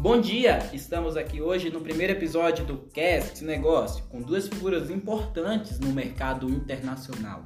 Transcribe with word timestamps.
Bom 0.00 0.20
dia! 0.20 0.60
Estamos 0.72 1.16
aqui 1.16 1.42
hoje 1.42 1.70
no 1.70 1.80
primeiro 1.80 2.12
episódio 2.12 2.64
do 2.64 2.78
Cast 2.92 3.42
Negócio 3.42 4.04
com 4.04 4.22
duas 4.22 4.46
figuras 4.46 4.90
importantes 4.90 5.80
no 5.80 5.92
mercado 5.92 6.48
internacional. 6.48 7.44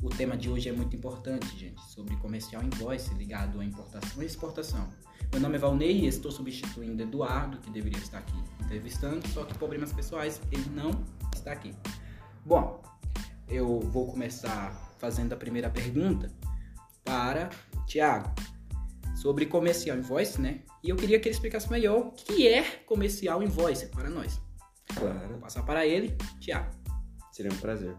O 0.00 0.08
tema 0.08 0.36
de 0.36 0.48
hoje 0.48 0.68
é 0.68 0.72
muito 0.72 0.94
importante, 0.94 1.58
gente, 1.58 1.82
sobre 1.90 2.14
comercial 2.18 2.62
invoice 2.62 3.12
ligado 3.14 3.58
à 3.58 3.64
importação 3.64 4.22
e 4.22 4.26
exportação. 4.26 4.88
Meu 5.32 5.40
nome 5.40 5.56
é 5.56 5.58
Valnei 5.58 6.02
e 6.02 6.06
estou 6.06 6.30
substituindo 6.30 7.02
Eduardo, 7.02 7.58
que 7.58 7.68
deveria 7.70 7.98
estar 7.98 8.18
aqui 8.18 8.38
entrevistando, 8.60 9.26
só 9.26 9.42
que 9.42 9.58
problemas 9.58 9.92
pessoais 9.92 10.40
ele 10.52 10.70
não 10.70 10.92
está 11.34 11.50
aqui. 11.50 11.74
Bom, 12.44 12.80
eu 13.48 13.80
vou 13.80 14.06
começar 14.06 14.94
fazendo 14.98 15.32
a 15.32 15.36
primeira 15.36 15.68
pergunta 15.68 16.30
para 17.04 17.50
Tiago 17.88 18.32
sobre 19.16 19.46
comercial 19.46 19.96
invoice, 19.96 20.40
né? 20.40 20.60
E 20.84 20.90
eu 20.90 20.96
queria 20.96 21.18
que 21.18 21.28
ele 21.28 21.34
explicasse 21.34 21.70
melhor 21.70 21.98
o 21.98 22.10
que 22.12 22.46
é 22.46 22.62
comercial 22.86 23.42
invoice 23.42 23.86
para 23.86 24.10
nós. 24.10 24.40
Claro. 24.94 25.28
Vou 25.30 25.38
passar 25.38 25.62
para 25.64 25.86
ele, 25.86 26.16
Tiago. 26.38 26.70
Seria 27.32 27.50
um 27.50 27.56
prazer. 27.56 27.94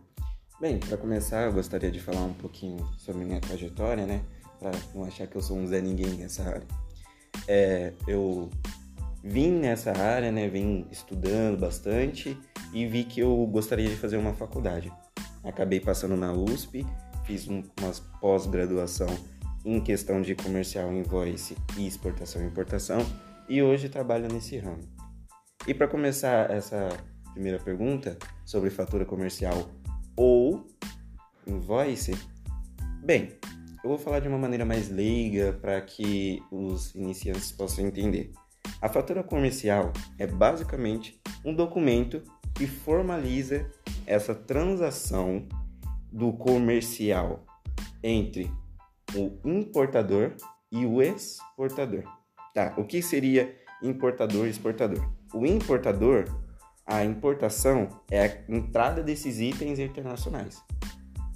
Bem, 0.61 0.80
para 0.80 0.98
começar, 0.98 1.44
eu 1.45 1.53
gostaria 1.53 1.91
de 1.91 1.99
falar 1.99 2.22
um 2.22 2.34
pouquinho 2.34 2.84
sobre 2.98 3.25
minha 3.25 3.41
trajetória, 3.41 4.05
né? 4.05 4.23
Para 4.59 4.72
não 4.94 5.03
achar 5.03 5.27
que 5.27 5.35
eu 5.35 5.41
sou 5.41 5.58
um 5.58 5.67
Zé 5.67 5.81
Ninguém 5.81 6.11
nessa 6.11 6.44
área. 6.44 6.67
É, 7.47 7.94
eu 8.08 8.49
vim 9.23 9.52
nessa 9.52 9.91
área, 9.91 10.31
né? 10.31 10.47
Vim 10.47 10.88
estudando 10.91 11.59
bastante 11.59 12.38
e 12.73 12.86
vi 12.88 13.03
que 13.03 13.20
eu 13.20 13.45
gostaria 13.47 13.88
de 13.88 13.95
fazer 13.95 14.17
uma 14.17 14.34
faculdade. 14.34 14.91
Acabei 15.44 15.80
passando 15.80 16.16
na 16.16 16.34
USP, 16.34 16.86
fiz 17.25 17.47
um, 17.47 17.63
umas 17.80 17.99
pós-graduação 17.99 19.08
em 19.67 19.81
questão 19.81 20.22
de 20.22 20.33
comercial 20.33 20.94
invoice 20.94 21.58
e 21.78 21.86
exportação 21.86 22.42
e 22.42 22.45
importação 22.45 23.05
e 23.50 23.61
hoje 23.61 23.89
trabalho 23.89 24.30
nesse 24.31 24.58
ramo. 24.58 24.80
E 25.67 25.73
para 25.73 25.89
começar 25.89 26.50
essa 26.50 26.88
primeira 27.33 27.59
pergunta 27.59 28.17
sobre 28.45 28.69
fatura 28.69 29.03
comercial 29.03 29.69
ou 30.16 30.66
invoice, 31.45 32.17
bem, 33.03 33.38
eu 33.83 33.89
vou 33.89 33.97
falar 33.97 34.22
de 34.22 34.30
uma 34.30 34.38
maneira 34.38 34.64
mais 34.64 34.89
leiga 34.89 35.52
para 35.61 35.81
que 35.81 36.42
os 36.49 36.95
iniciantes 36.95 37.52
possam 37.52 37.86
entender. 37.86 38.31
A 38.81 38.88
fatura 38.88 39.22
comercial 39.22 39.92
é 40.17 40.25
basicamente 40.25 41.20
um 41.44 41.53
documento 41.53 42.23
que 42.55 42.66
formaliza 42.66 43.70
essa 44.05 44.33
transação 44.33 45.45
do 46.09 46.31
comercial 46.31 47.45
entre 48.02 48.49
o 49.16 49.39
importador 49.45 50.36
e 50.72 50.86
o 50.86 51.02
exportador. 51.02 52.03
Tá, 52.53 52.73
o 52.77 52.83
que 52.83 53.02
seria 53.02 53.55
importador 53.81 54.47
e 54.47 54.49
exportador? 54.49 55.08
O 55.33 55.45
importador, 55.45 56.25
a 56.86 57.03
importação 57.03 58.02
é 58.09 58.25
a 58.25 58.44
entrada 58.49 59.03
desses 59.03 59.39
itens 59.39 59.80
internacionais. 59.80 60.64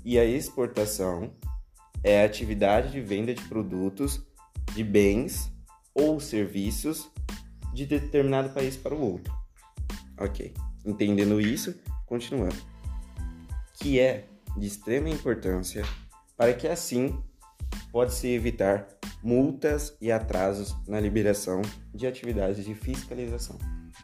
E 0.04 0.18
a 0.18 0.26
exportação 0.26 1.32
é 2.04 2.22
a 2.22 2.26
atividade 2.26 2.92
de 2.92 3.02
venda 3.02 3.34
de 3.34 3.44
produtos, 3.44 4.26
de 4.74 4.84
bens 4.84 5.52
ou 5.94 6.20
serviços 6.20 7.12
de 7.74 7.86
determinado 7.86 8.50
país 8.50 8.76
para 8.76 8.96
o 8.96 9.02
outro. 9.02 9.34
Ok. 10.18 10.54
Entendendo 10.86 11.40
isso, 11.40 11.76
continuando. 12.06 12.56
Que 13.76 14.00
é 14.00 14.26
de 14.58 14.68
extrema 14.68 15.10
importância 15.10 15.84
para 16.36 16.54
que 16.54 16.68
assim 16.68 17.22
pode-se 17.92 18.28
evitar 18.28 18.88
multas 19.24 19.96
e 20.02 20.12
atrasos 20.12 20.76
na 20.88 21.00
liberação 21.00 21.62
de 21.94 22.08
atividades 22.08 22.66
de 22.66 22.74
fiscalização. 22.74 23.58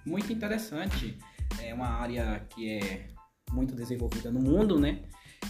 Muito 0.05 0.31
interessante. 0.31 1.17
É 1.61 1.73
uma 1.73 1.87
área 1.87 2.45
que 2.49 2.69
é 2.69 3.07
muito 3.51 3.73
desenvolvida 3.73 4.29
no 4.29 4.39
mundo, 4.39 4.79
né? 4.79 5.03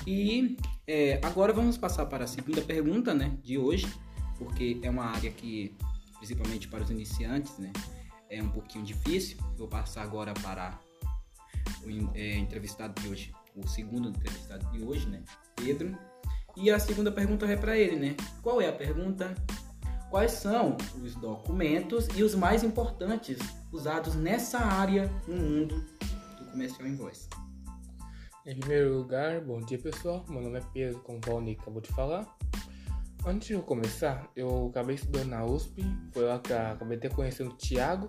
E 0.06 0.58
é, 0.86 1.20
agora 1.24 1.52
vamos 1.52 1.78
passar 1.78 2.06
para 2.06 2.26
a 2.26 2.28
segunda 2.28 2.62
pergunta, 2.62 3.14
né, 3.14 3.38
de 3.42 3.58
hoje, 3.58 3.88
porque 4.38 4.80
é 4.84 4.90
uma 4.90 5.06
área 5.06 5.32
que, 5.32 5.76
principalmente 6.18 6.68
para 6.68 6.84
os 6.84 6.92
iniciantes, 6.92 7.58
né, 7.58 7.72
é 8.30 8.42
um 8.42 8.50
pouquinho 8.50 8.86
difícil. 8.86 9.38
Vou 9.58 9.68
passar 9.68 10.04
agora 10.04 10.34
para 10.36 10.80
o 11.84 12.12
é, 12.16 12.38
entrevistado 12.38 13.02
de 13.02 13.10
hoje, 13.10 13.34
o 13.56 13.68
segundo 13.68 14.10
entrevistado 14.10 14.70
de 14.72 14.84
hoje, 14.84 15.08
né, 15.08 15.24
Pedro. 15.56 15.98
E 16.60 16.72
a 16.72 16.80
segunda 16.80 17.12
pergunta 17.12 17.46
é 17.46 17.56
para 17.56 17.78
ele, 17.78 17.96
né? 17.96 18.16
Qual 18.42 18.60
é 18.60 18.68
a 18.68 18.74
pergunta? 18.74 19.36
Quais 20.10 20.32
são 20.32 20.76
os 21.04 21.14
documentos 21.14 22.08
e 22.16 22.24
os 22.24 22.34
mais 22.34 22.64
importantes 22.64 23.38
usados 23.72 24.16
nessa 24.16 24.58
área 24.58 25.08
no 25.28 25.36
mundo 25.36 25.86
do 26.40 26.46
comercial 26.50 26.88
invoice? 26.88 27.30
Em 28.44 28.60
primeiro 28.60 28.98
lugar, 28.98 29.40
bom 29.42 29.60
dia 29.60 29.78
pessoal, 29.78 30.26
meu 30.28 30.42
nome 30.42 30.58
é 30.58 30.64
Pedro, 30.74 31.00
como 31.02 31.20
o 31.20 31.22
Valnei 31.30 31.56
acabou 31.62 31.80
de 31.80 31.90
falar. 31.90 32.26
Antes 33.24 33.50
de 33.50 33.54
eu 33.54 33.62
começar, 33.62 34.28
eu 34.36 34.70
acabei 34.70 34.96
estudando 34.96 35.28
na 35.28 35.46
USP, 35.46 35.84
foi 36.12 36.24
lá 36.24 36.40
que 36.40 36.54
eu 36.54 36.58
acabei 36.58 36.98
até 36.98 37.08
conhecendo 37.08 37.52
o 37.52 37.56
Thiago. 37.56 38.08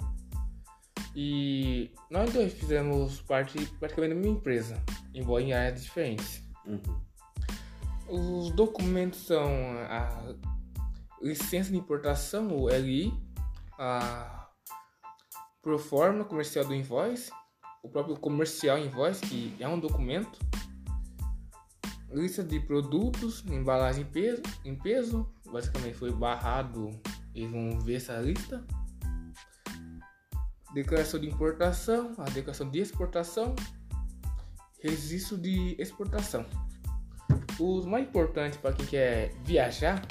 E 1.15 1.93
nós 2.11 2.33
dois 2.33 2.55
fizemos 2.55 3.21
parte 3.21 3.59
praticamente 3.79 4.15
da 4.15 4.21
minha 4.21 4.33
empresa, 4.33 4.83
embora 5.13 5.43
em 5.43 5.53
áreas 5.53 5.83
diferentes. 5.83 6.43
Uhum. 6.65 7.08
Os 8.09 8.51
documentos 8.51 9.21
são 9.27 9.49
a 9.89 10.35
licença 11.21 11.71
de 11.71 11.77
importação, 11.77 12.57
o 12.57 12.69
LI, 12.69 13.13
a 13.79 14.49
proforma 15.61 16.25
comercial 16.25 16.65
do 16.65 16.75
invoice, 16.75 17.31
o 17.83 17.89
próprio 17.89 18.17
comercial 18.17 18.79
invoice, 18.79 19.21
que 19.27 19.57
é 19.61 19.69
um 19.69 19.79
documento, 19.79 20.39
lista 22.11 22.43
de 22.43 22.59
produtos, 22.61 23.45
embalagem 23.47 24.03
em 24.03 24.07
peso, 24.07 24.43
em 24.65 24.75
peso 24.75 25.29
basicamente 25.53 25.95
foi 25.95 26.13
barrado, 26.13 26.91
eles 27.35 27.51
vão 27.51 27.79
ver 27.81 27.97
essa 27.97 28.19
lista. 28.21 28.65
Declaração 30.73 31.19
de 31.19 31.29
importação, 31.29 32.15
a 32.19 32.25
declaração 32.25 32.71
de 32.71 32.79
exportação, 32.79 33.55
registro 34.83 35.39
de 35.39 35.75
exportação. 35.79 36.45
Os 37.59 37.85
mais 37.85 38.07
importantes 38.07 38.59
para 38.59 38.73
quem 38.73 38.87
quer 38.87 39.33
viajar 39.45 40.07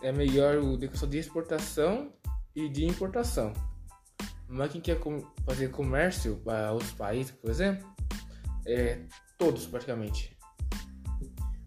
é 0.00 0.12
melhor 0.12 0.58
o 0.58 0.76
declaração 0.76 1.08
de 1.08 1.18
exportação 1.18 2.12
e 2.54 2.68
de 2.68 2.84
importação. 2.84 3.52
Mas 4.48 4.70
quem 4.70 4.80
quer 4.80 5.00
fazer 5.44 5.70
comércio 5.70 6.36
para 6.44 6.72
outros 6.72 6.92
países, 6.92 7.32
por 7.32 7.50
exemplo, 7.50 7.86
é 8.64 9.00
todos 9.36 9.66
praticamente. 9.66 10.36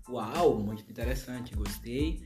Uau, 0.08 0.58
muito 0.60 0.90
interessante, 0.90 1.54
gostei. 1.56 2.24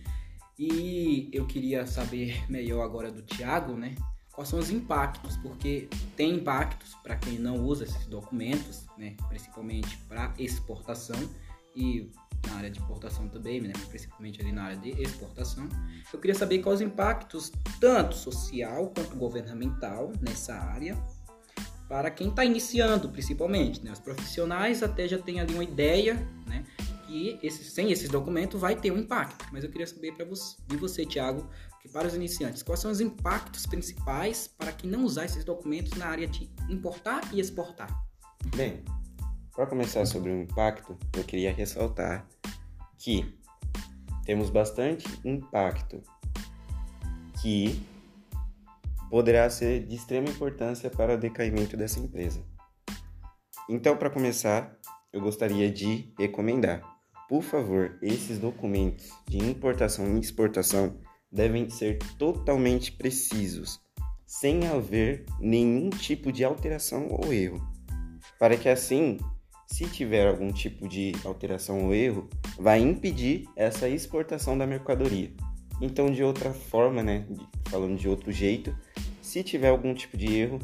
E 0.58 1.30
eu 1.34 1.48
queria 1.48 1.88
saber 1.88 2.46
melhor 2.50 2.84
agora 2.84 3.12
do 3.12 3.24
Tiago, 3.24 3.74
né? 3.74 3.96
Quais 4.32 4.50
são 4.50 4.60
os 4.60 4.70
impactos? 4.70 5.38
Porque 5.38 5.88
tem 6.16 6.36
impactos 6.36 6.96
para 7.04 7.16
quem 7.16 7.38
não 7.38 7.64
usa 7.64 7.84
esses 7.84 8.06
documentos, 8.06 8.86
né? 8.98 9.16
Principalmente 9.28 9.98
para 10.08 10.34
exportação 10.38 11.18
e 11.76 12.12
na 12.48 12.56
área 12.56 12.70
de 12.70 12.80
importação 12.80 13.28
também, 13.30 13.62
né? 13.62 13.74
principalmente 13.90 14.42
ali 14.42 14.52
na 14.52 14.64
área 14.64 14.78
de 14.78 14.90
exportação. 15.02 15.68
Eu 16.12 16.20
queria 16.20 16.36
saber 16.36 16.60
quais 16.60 16.82
os 16.82 16.86
impactos, 16.86 17.52
tanto 17.80 18.16
social 18.16 18.92
quanto 18.96 19.16
governamental, 19.16 20.12
nessa 20.22 20.54
área, 20.54 20.98
para 21.88 22.12
quem 22.12 22.30
está 22.30 22.44
iniciando, 22.44 23.10
principalmente. 23.10 23.84
Né? 23.84 23.92
Os 23.92 24.00
profissionais 24.00 24.84
até 24.84 25.08
já 25.08 25.18
têm 25.18 25.40
ali 25.40 25.54
uma 25.54 25.64
ideia, 25.64 26.16
né? 26.46 26.66
que 27.08 27.40
esse, 27.44 27.64
sem 27.64 27.92
esses 27.92 28.10
documentos 28.10 28.60
vai 28.60 28.76
ter 28.76 28.92
um 28.92 28.98
impacto. 28.98 29.46
Mas 29.52 29.64
eu 29.64 29.70
queria 29.70 29.88
saber 29.88 30.14
para 30.14 30.26
você, 30.26 30.58
de 30.68 30.76
você, 30.76 31.06
Thiago, 31.06 31.48
que 31.82 31.90
para 31.90 32.08
os 32.08 32.16
iniciantes, 32.16 32.64
quais 32.64 32.80
são 32.80 32.92
os 32.92 33.00
impactos 33.00 33.66
principais 33.66 34.48
para 34.48 34.72
quem 34.72 34.90
não 34.90 35.04
usar 35.04 35.26
esses 35.26 35.44
documentos 35.44 35.94
na 35.98 36.08
área 36.08 36.28
de 36.28 36.50
importar 36.70 37.22
e 37.34 37.40
exportar? 37.40 37.90
Bem, 38.56 38.84
para 39.54 39.68
começar 39.68 40.06
sobre 40.06 40.32
o 40.32 40.42
impacto, 40.42 40.98
eu 41.16 41.24
queria 41.24 41.54
ressaltar 41.54 42.28
que 42.98 43.38
temos 44.26 44.50
bastante 44.50 45.06
impacto 45.24 46.02
que 47.42 47.80
poderá 49.10 49.48
ser 49.50 49.86
de 49.86 49.96
extrema 49.96 50.28
importância 50.28 50.90
para 50.90 51.14
o 51.14 51.18
decaimento 51.18 51.78
dessa 51.78 52.00
empresa. 52.00 52.44
Então, 53.70 53.96
para 53.96 54.10
começar, 54.10 54.76
eu 55.12 55.22
gostaria 55.22 55.72
de 55.72 56.12
recomendar, 56.18 56.82
por 57.30 57.44
favor, 57.44 57.98
esses 58.02 58.40
documentos 58.40 59.12
de 59.28 59.38
importação 59.38 60.18
e 60.18 60.20
exportação 60.20 61.00
devem 61.32 61.70
ser 61.70 62.00
totalmente 62.18 62.92
precisos, 62.92 63.80
sem 64.26 64.68
haver 64.68 65.26
nenhum 65.40 65.90
tipo 65.92 66.32
de 66.32 66.44
alteração 66.44 67.08
ou 67.10 67.32
erro, 67.32 67.62
para 68.40 68.58
que 68.58 68.68
assim 68.68 69.18
se 69.74 69.86
tiver 69.86 70.28
algum 70.28 70.52
tipo 70.52 70.88
de 70.88 71.14
alteração 71.26 71.86
ou 71.86 71.96
erro, 71.96 72.30
vai 72.60 72.80
impedir 72.80 73.50
essa 73.56 73.90
exportação 73.90 74.56
da 74.56 74.68
mercadoria. 74.68 75.32
Então, 75.82 76.12
de 76.12 76.24
outra 76.24 76.54
forma, 76.54 77.02
né, 77.02 77.26
falando 77.70 77.98
de 77.98 78.08
outro 78.08 78.32
jeito, 78.32 78.76
se 79.20 79.42
tiver 79.42 79.70
algum 79.70 79.96
tipo 79.96 80.16
de 80.16 80.32
erro, 80.32 80.60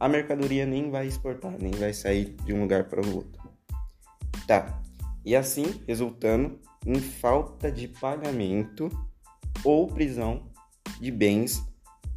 a 0.00 0.08
mercadoria 0.08 0.66
nem 0.66 0.90
vai 0.90 1.06
exportar, 1.06 1.56
nem 1.56 1.70
vai 1.70 1.92
sair 1.92 2.34
de 2.44 2.52
um 2.52 2.62
lugar 2.62 2.88
para 2.88 3.00
o 3.00 3.14
outro. 3.14 3.48
Tá. 4.44 4.82
E 5.24 5.36
assim, 5.36 5.80
resultando 5.86 6.58
em 6.84 6.98
falta 6.98 7.70
de 7.70 7.86
pagamento 7.86 8.90
ou 9.62 9.86
prisão 9.86 10.50
de 11.00 11.12
bens 11.12 11.64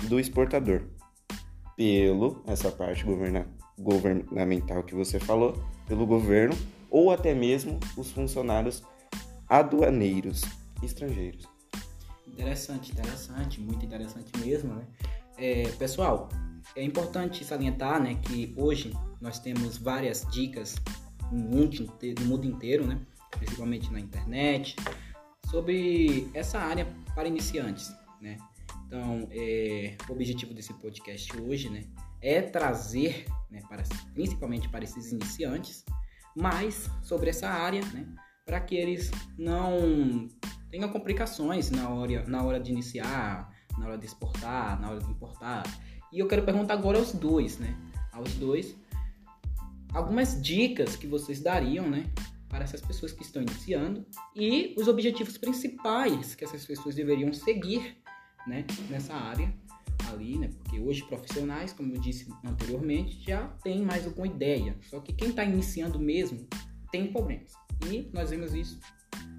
do 0.10 0.20
exportador 0.20 0.88
pelo 1.78 2.42
essa 2.48 2.72
parte 2.72 3.04
governa, 3.04 3.48
governamental 3.78 4.82
que 4.82 4.96
você 4.96 5.20
falou, 5.20 5.54
pelo 5.92 6.08
governo 6.08 6.56
ou 6.90 7.12
até 7.12 7.34
mesmo 7.34 7.78
os 7.98 8.12
funcionários 8.12 8.82
aduaneiros 9.46 10.42
estrangeiros. 10.82 11.50
Interessante, 12.26 12.94
interessante, 12.94 13.60
muito 13.60 13.86
interessante 13.86 14.32
mesmo, 14.40 14.74
né? 14.74 14.88
É, 15.38 15.64
pessoal, 15.72 16.30
é 16.78 16.84
importante 16.84 17.44
salientar, 17.44 18.02
né, 18.02 18.16
que 18.16 18.54
hoje 18.56 18.94
nós 19.20 19.38
temos 19.40 19.78
várias 19.78 20.26
dicas 20.32 20.76
no 21.30 21.40
mundo, 21.40 21.92
no 22.20 22.26
mundo 22.26 22.48
inteiro, 22.48 22.88
né, 22.88 22.98
principalmente 23.32 23.92
na 23.92 24.00
internet, 24.00 24.78
sobre 25.50 26.30
essa 26.34 26.58
área 26.58 26.88
para 27.14 27.28
iniciantes, 27.28 27.94
né? 28.22 28.38
Então, 28.88 29.28
é, 29.30 29.98
o 30.08 30.14
objetivo 30.14 30.54
desse 30.54 30.74
podcast 30.74 31.38
hoje, 31.42 31.70
né, 31.70 31.84
é 32.22 32.42
trazer, 32.42 33.26
né, 33.50 33.62
para, 33.68 33.84
principalmente 34.14 34.70
para 34.70 34.84
esses 34.84 35.12
iniciantes, 35.12 35.84
mais 36.36 36.90
sobre 37.02 37.30
essa 37.30 37.50
área, 37.50 37.84
né, 37.88 38.08
para 38.46 38.60
que 38.60 38.76
eles 38.76 39.12
não 39.38 40.28
tenham 40.70 40.90
complicações 40.90 41.70
na 41.72 41.90
hora, 41.90 42.24
na 42.28 42.44
hora 42.44 42.60
de 42.60 42.72
iniciar, 42.72 43.52
na 43.78 43.88
hora 43.88 43.98
de 43.98 44.06
exportar, 44.06 44.80
na 44.80 44.92
hora 44.92 45.00
de 45.00 45.10
importar. 45.10 45.64
E 46.12 46.20
eu 46.20 46.28
quero 46.28 46.44
perguntar 46.44 46.74
agora 46.76 46.98
aos 46.98 47.14
dois, 47.14 47.58
né, 47.58 47.76
aos 48.12 48.34
dois, 48.36 48.76
algumas 49.94 50.42
dicas 50.42 50.96
que 50.96 51.08
vocês 51.08 51.42
dariam, 51.42 51.90
né, 51.90 52.06
para 52.48 52.66
essas 52.66 52.82
pessoas 52.82 53.14
que 53.14 53.24
estão 53.24 53.42
iniciando 53.42 54.06
e 54.36 54.76
os 54.78 54.90
objetivos 54.90 55.38
principais 55.38 56.36
que 56.36 56.44
essas 56.44 56.66
pessoas 56.66 56.96
deveriam 56.96 57.32
seguir 57.32 57.98
né, 58.46 58.66
nessa 58.90 59.14
área 59.14 59.54
ali, 60.10 60.38
né? 60.38 60.50
Porque 60.50 60.80
hoje 60.80 61.04
profissionais, 61.04 61.74
como 61.74 61.94
eu 61.94 62.00
disse 62.00 62.28
anteriormente, 62.44 63.22
já 63.24 63.48
tem 63.64 63.82
mais 63.82 64.06
alguma 64.06 64.28
ideia. 64.28 64.78
Só 64.84 65.00
que 65.00 65.14
quem 65.14 65.30
está 65.30 65.44
iniciando 65.44 66.00
mesmo 66.00 66.48
tem 66.92 67.12
problemas. 67.12 67.54
E 67.90 68.10
nós 68.14 68.30
vemos 68.30 68.54
isso 68.54 68.80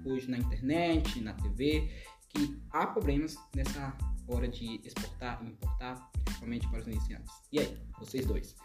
hoje 0.05 0.29
na 0.29 0.37
internet, 0.37 1.21
na 1.21 1.33
TV, 1.33 1.89
que 2.29 2.61
há 2.71 2.87
problemas 2.87 3.37
nessa 3.55 3.95
hora 4.27 4.47
de 4.47 4.81
exportar 4.83 5.41
e 5.43 5.47
importar, 5.47 6.11
principalmente 6.23 6.67
para 6.67 6.79
os 6.79 6.87
iniciantes. 6.87 7.31
E 7.51 7.59
aí, 7.59 7.77
vocês 7.99 8.25
dois? 8.25 8.55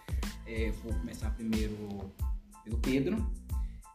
É, 0.47 0.71
vou 0.83 0.93
começar 0.95 1.31
primeiro 1.31 2.12
pelo 2.65 2.79
Pedro. 2.79 3.17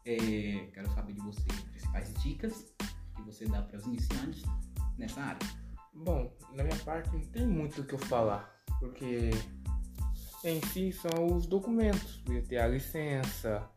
É, 0.06 0.70
quero 0.74 0.90
saber 0.94 1.14
de 1.14 1.22
você 1.22 1.44
principais 1.72 2.14
dicas 2.22 2.74
que 3.16 3.22
você 3.22 3.46
dá 3.46 3.62
para 3.62 3.78
os 3.78 3.86
iniciantes 3.86 4.44
nessa 4.98 5.22
área. 5.22 5.48
Bom, 5.94 6.33
na 6.56 6.64
minha 6.64 6.78
parte 6.80 7.12
não 7.12 7.22
tem 7.22 7.46
muito 7.48 7.82
o 7.82 7.84
que 7.86 7.94
eu 7.94 8.00
falar, 8.00 8.54
porque 8.80 9.32
em 10.44 10.62
si 10.68 10.92
são 10.92 11.36
os 11.36 11.46
documentos, 11.46 12.24
ter 12.48 12.58
a 12.58 12.68
licença, 12.68 13.68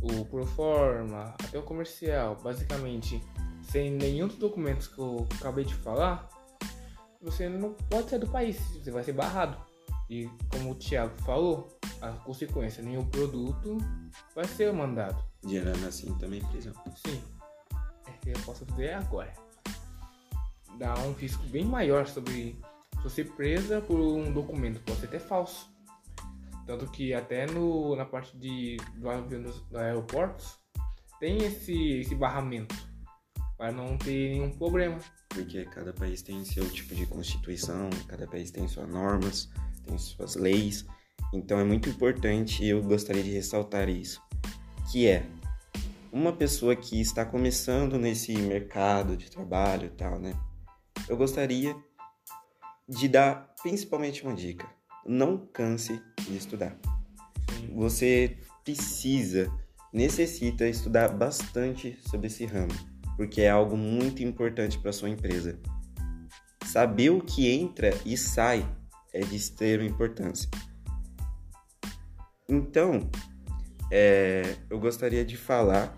o 0.00 0.24
proforma, 0.26 1.34
até 1.42 1.58
o 1.58 1.62
comercial, 1.62 2.36
basicamente, 2.36 3.22
sem 3.62 3.90
nenhum 3.90 4.28
dos 4.28 4.36
documentos 4.36 4.86
que 4.86 4.98
eu 4.98 5.26
acabei 5.38 5.64
de 5.64 5.74
falar, 5.74 6.28
você 7.20 7.48
não 7.48 7.74
pode 7.74 8.08
sair 8.08 8.20
do 8.20 8.28
país, 8.28 8.58
você 8.58 8.90
vai 8.90 9.02
ser 9.02 9.12
barrado. 9.12 9.58
E 10.08 10.30
como 10.50 10.70
o 10.70 10.74
Thiago 10.74 11.20
falou, 11.22 11.78
a 12.00 12.12
consequência, 12.12 12.82
nenhum 12.82 13.04
produto 13.04 13.76
vai 14.34 14.46
ser 14.46 14.72
mandado. 14.72 15.22
Gerando 15.46 15.86
assim 15.86 16.16
também 16.18 16.42
prisão. 16.44 16.72
Sim. 17.06 17.20
É, 18.06 18.30
eu 18.30 18.40
posso 18.44 18.64
dizer 18.64 18.94
agora 18.94 19.47
dá 20.78 20.94
um 21.00 21.12
risco 21.12 21.42
bem 21.44 21.64
maior 21.64 22.06
sobre 22.06 22.58
você 23.02 23.24
presa 23.24 23.80
por 23.80 23.98
um 23.98 24.32
documento, 24.32 24.80
pode 24.80 25.00
ser 25.00 25.06
até 25.06 25.18
falso. 25.18 25.70
Tanto 26.66 26.86
que 26.90 27.14
até 27.14 27.46
no, 27.46 27.96
na 27.96 28.04
parte 28.04 28.36
de, 28.36 28.76
do 28.96 29.08
avião 29.08 29.42
aeroportos 29.74 30.58
tem 31.18 31.38
esse, 31.38 32.00
esse 32.00 32.14
barramento 32.14 32.74
para 33.56 33.72
não 33.72 33.96
ter 33.96 34.30
nenhum 34.30 34.50
problema. 34.50 34.98
Porque 35.28 35.64
cada 35.64 35.92
país 35.92 36.22
tem 36.22 36.44
seu 36.44 36.68
tipo 36.70 36.94
de 36.94 37.06
constituição, 37.06 37.90
cada 38.06 38.26
país 38.26 38.50
tem 38.50 38.68
suas 38.68 38.88
normas, 38.88 39.48
tem 39.84 39.96
suas 39.98 40.36
leis. 40.36 40.86
Então 41.32 41.58
é 41.58 41.64
muito 41.64 41.88
importante 41.88 42.62
e 42.64 42.68
eu 42.68 42.82
gostaria 42.82 43.22
de 43.22 43.30
ressaltar 43.30 43.88
isso, 43.88 44.22
que 44.90 45.06
é 45.06 45.26
uma 46.12 46.32
pessoa 46.32 46.74
que 46.74 47.00
está 47.00 47.24
começando 47.24 47.98
nesse 47.98 48.34
mercado 48.36 49.16
de 49.16 49.30
trabalho 49.30 49.86
e 49.86 49.90
tal, 49.90 50.18
né? 50.18 50.34
Eu 51.08 51.16
gostaria 51.16 51.74
de 52.88 53.08
dar 53.08 53.54
principalmente 53.62 54.22
uma 54.22 54.34
dica. 54.34 54.68
Não 55.06 55.38
canse 55.38 56.00
de 56.20 56.36
estudar. 56.36 56.76
Você 57.74 58.38
precisa, 58.62 59.50
necessita 59.92 60.68
estudar 60.68 61.08
bastante 61.08 61.98
sobre 62.08 62.26
esse 62.26 62.44
ramo, 62.44 62.72
porque 63.16 63.40
é 63.40 63.50
algo 63.50 63.76
muito 63.76 64.22
importante 64.22 64.78
para 64.78 64.92
sua 64.92 65.08
empresa. 65.08 65.58
Saber 66.66 67.10
o 67.10 67.22
que 67.22 67.50
entra 67.50 67.90
e 68.04 68.16
sai 68.16 68.66
é 69.12 69.20
de 69.20 69.36
extrema 69.36 69.84
importância. 69.84 70.48
Então, 72.46 73.10
é, 73.90 74.56
eu 74.68 74.78
gostaria 74.78 75.24
de 75.24 75.36
falar 75.36 75.96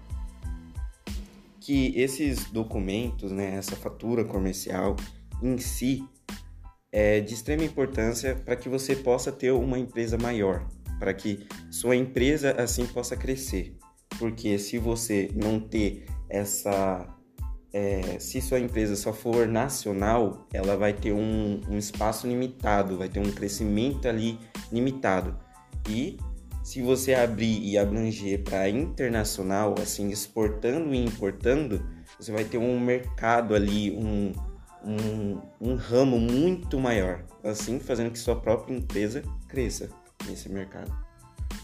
que 1.60 1.92
esses 1.94 2.50
documentos, 2.50 3.30
né, 3.30 3.56
essa 3.56 3.76
fatura 3.76 4.24
comercial 4.24 4.96
em 5.42 5.58
si, 5.58 6.04
é 6.90 7.20
de 7.20 7.34
extrema 7.34 7.62
importância 7.62 8.34
para 8.34 8.56
que 8.56 8.68
você 8.68 8.96
possa 8.96 9.30
ter 9.30 9.52
uma 9.52 9.78
empresa 9.78 10.18
maior, 10.18 10.66
para 10.98 11.14
que 11.14 11.46
sua 11.70 11.94
empresa 11.94 12.52
assim 12.52 12.86
possa 12.86 13.16
crescer. 13.16 13.76
Porque 14.18 14.58
se 14.58 14.78
você 14.78 15.30
não 15.34 15.60
ter 15.60 16.06
essa. 16.28 17.06
É, 17.72 18.18
se 18.18 18.40
sua 18.40 18.58
empresa 18.58 18.96
só 18.96 19.12
for 19.12 19.46
nacional, 19.46 20.48
ela 20.52 20.76
vai 20.76 20.92
ter 20.92 21.12
um, 21.12 21.60
um 21.68 21.78
espaço 21.78 22.26
limitado, 22.26 22.98
vai 22.98 23.08
ter 23.08 23.20
um 23.20 23.30
crescimento 23.30 24.08
ali 24.08 24.38
limitado. 24.72 25.38
E 25.88 26.18
se 26.70 26.80
você 26.80 27.14
abrir 27.14 27.60
e 27.64 27.76
abranger 27.76 28.44
para 28.44 28.68
internacional, 28.68 29.74
assim, 29.82 30.08
exportando 30.10 30.94
e 30.94 31.04
importando, 31.04 31.84
você 32.16 32.30
vai 32.30 32.44
ter 32.44 32.58
um 32.58 32.78
mercado 32.78 33.56
ali, 33.56 33.90
um, 33.90 34.32
um, 34.84 35.40
um 35.60 35.74
ramo 35.74 36.20
muito 36.20 36.78
maior, 36.78 37.24
assim 37.42 37.80
fazendo 37.80 38.12
que 38.12 38.20
sua 38.20 38.36
própria 38.36 38.72
empresa 38.72 39.20
cresça 39.48 39.90
nesse 40.28 40.48
mercado. 40.48 40.96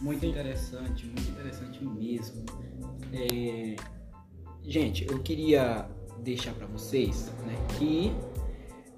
Muito 0.01 0.27
interessante, 0.27 1.07
muito 1.07 1.31
interessante 1.31 1.85
mesmo. 1.85 2.45
É... 3.13 3.77
Gente, 4.65 5.07
eu 5.09 5.23
queria 5.23 5.89
deixar 6.25 6.53
para 6.53 6.67
vocês 6.67 7.31
né, 7.47 7.55
que 7.79 8.13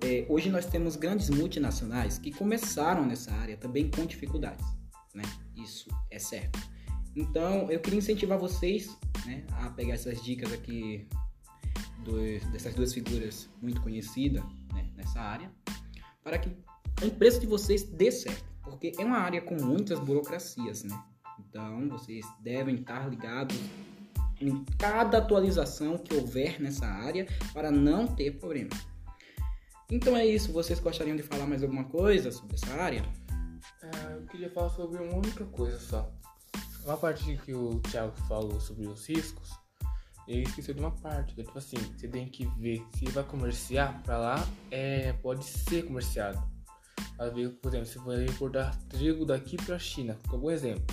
é, 0.01 0.25
hoje 0.27 0.49
nós 0.49 0.65
temos 0.65 0.97
grandes 0.97 1.29
multinacionais 1.29 2.17
que 2.17 2.33
começaram 2.33 3.05
nessa 3.05 3.31
área 3.31 3.59
também 3.59 3.91
com 3.91 4.07
dificuldades. 4.07 4.79
Né? 5.19 5.25
Isso 5.57 5.89
é 6.11 6.19
certo. 6.19 6.59
Então, 7.15 7.71
eu 7.71 7.81
queria 7.81 7.99
incentivar 7.99 8.39
vocês 8.39 8.97
né, 9.27 9.45
a 9.53 9.71
pegar 9.71 9.95
essas 9.95 10.23
dicas 10.23 10.53
aqui 10.53 11.07
dessas 12.53 12.75
duas 12.75 12.95
figuras 12.95 13.51
muito 13.61 13.83
conhecidas 13.83 14.43
né, 14.73 14.89
nessa 14.97 15.21
área, 15.21 15.51
para 16.23 16.39
que 16.39 16.49
a 17.03 17.05
empresa 17.05 17.39
de 17.39 17.47
vocês 17.47 17.83
dê 17.83 18.11
certo, 18.11 18.45
porque 18.63 18.93
é 18.99 19.05
uma 19.05 19.19
área 19.19 19.43
com 19.43 19.57
muitas 19.61 19.99
burocracias, 19.99 20.85
né? 20.85 20.99
Então, 21.39 21.87
vocês 21.91 22.25
devem 22.41 22.77
estar 22.77 23.09
ligados 23.11 23.57
em 24.41 24.65
cada 24.79 25.19
atualização 25.19 25.99
que 25.99 26.15
houver 26.15 26.61
nessa 26.61 26.87
área 26.87 27.27
para 27.53 27.71
não 27.71 28.07
ter 28.07 28.39
problema. 28.39 28.71
Então 29.91 30.17
é 30.17 30.27
isso. 30.27 30.53
Vocês 30.53 30.79
gostariam 30.79 31.17
de 31.17 31.23
falar 31.23 31.47
mais 31.47 31.63
alguma 31.63 31.85
coisa 31.85 32.31
sobre 32.31 32.57
essa 32.57 32.73
área? 32.75 33.03
É, 33.83 34.15
eu 34.15 34.27
queria 34.27 34.51
falar 34.51 34.71
sobre 34.71 35.03
uma 35.03 35.17
única 35.17 35.45
coisa 35.47 35.79
só. 35.79 36.13
Uma 36.85 36.97
parte 36.97 37.37
que 37.45 37.55
o 37.55 37.79
Thiago 37.81 38.17
falou 38.29 38.61
sobre 38.61 38.87
os 38.87 39.07
riscos, 39.07 39.51
ele 40.27 40.43
esqueceu 40.43 40.75
de 40.75 40.81
uma 40.81 40.91
parte. 40.91 41.35
Que 41.35 41.43
é, 41.43 41.45
tipo 41.45 41.59
assim, 41.59 41.77
você 41.77 42.09
tem 42.09 42.29
que 42.29 42.47
ver 42.59 42.85
se 42.95 43.05
vai 43.07 43.25
comerciar 43.25 44.03
pra 44.03 44.19
lá, 44.19 44.49
é, 44.71 45.13
pode 45.15 45.45
ser 45.45 45.85
comerciado. 45.85 46.43
Às 47.19 47.33
vezes, 47.33 47.55
por 47.61 47.69
exemplo, 47.69 47.87
se 47.87 47.99
for 47.99 48.21
importar 48.23 48.77
trigo 48.89 49.25
daqui 49.25 49.57
pra 49.57 49.79
China, 49.79 50.19
como 50.29 50.51
exemplo. 50.51 50.85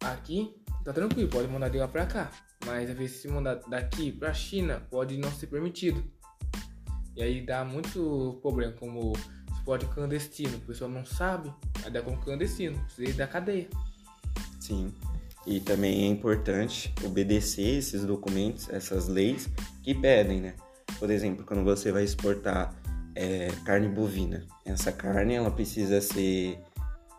Aqui 0.00 0.54
tá 0.84 0.92
tranquilo, 0.92 1.28
pode 1.28 1.48
mandar 1.48 1.68
de 1.68 1.78
lá 1.78 1.88
pra 1.88 2.06
cá. 2.06 2.30
Mas 2.64 2.90
às 2.90 2.96
vezes 2.96 3.20
se 3.20 3.28
mandar 3.28 3.56
daqui 3.68 4.12
pra 4.12 4.32
China, 4.32 4.80
pode 4.90 5.16
não 5.16 5.30
ser 5.30 5.46
permitido. 5.46 6.02
E 7.16 7.22
aí 7.22 7.44
dá 7.44 7.64
muito 7.64 8.38
problema, 8.40 8.72
como 8.74 9.12
esporte 9.60 9.86
clandestino, 9.86 10.56
o 10.56 10.60
pessoal 10.60 10.90
não 10.90 11.04
sabe, 11.04 11.52
aí 11.84 11.90
dá 11.90 12.02
como 12.02 12.16
clandestino, 12.18 12.78
precisa 12.84 13.10
ir 13.10 13.12
da 13.12 13.26
cadeia. 13.26 13.68
Sim. 14.58 14.92
E 15.46 15.60
também 15.60 16.04
é 16.04 16.06
importante 16.06 16.92
obedecer 17.04 17.78
esses 17.78 18.04
documentos, 18.04 18.68
essas 18.70 19.08
leis 19.08 19.48
que 19.82 19.94
pedem, 19.94 20.40
né? 20.40 20.54
Por 20.98 21.10
exemplo, 21.10 21.44
quando 21.44 21.64
você 21.64 21.92
vai 21.92 22.04
exportar 22.04 22.74
é, 23.14 23.48
carne 23.64 23.88
bovina, 23.88 24.46
essa 24.64 24.92
carne 24.92 25.34
ela 25.34 25.50
precisa 25.50 26.00
ser 26.00 26.58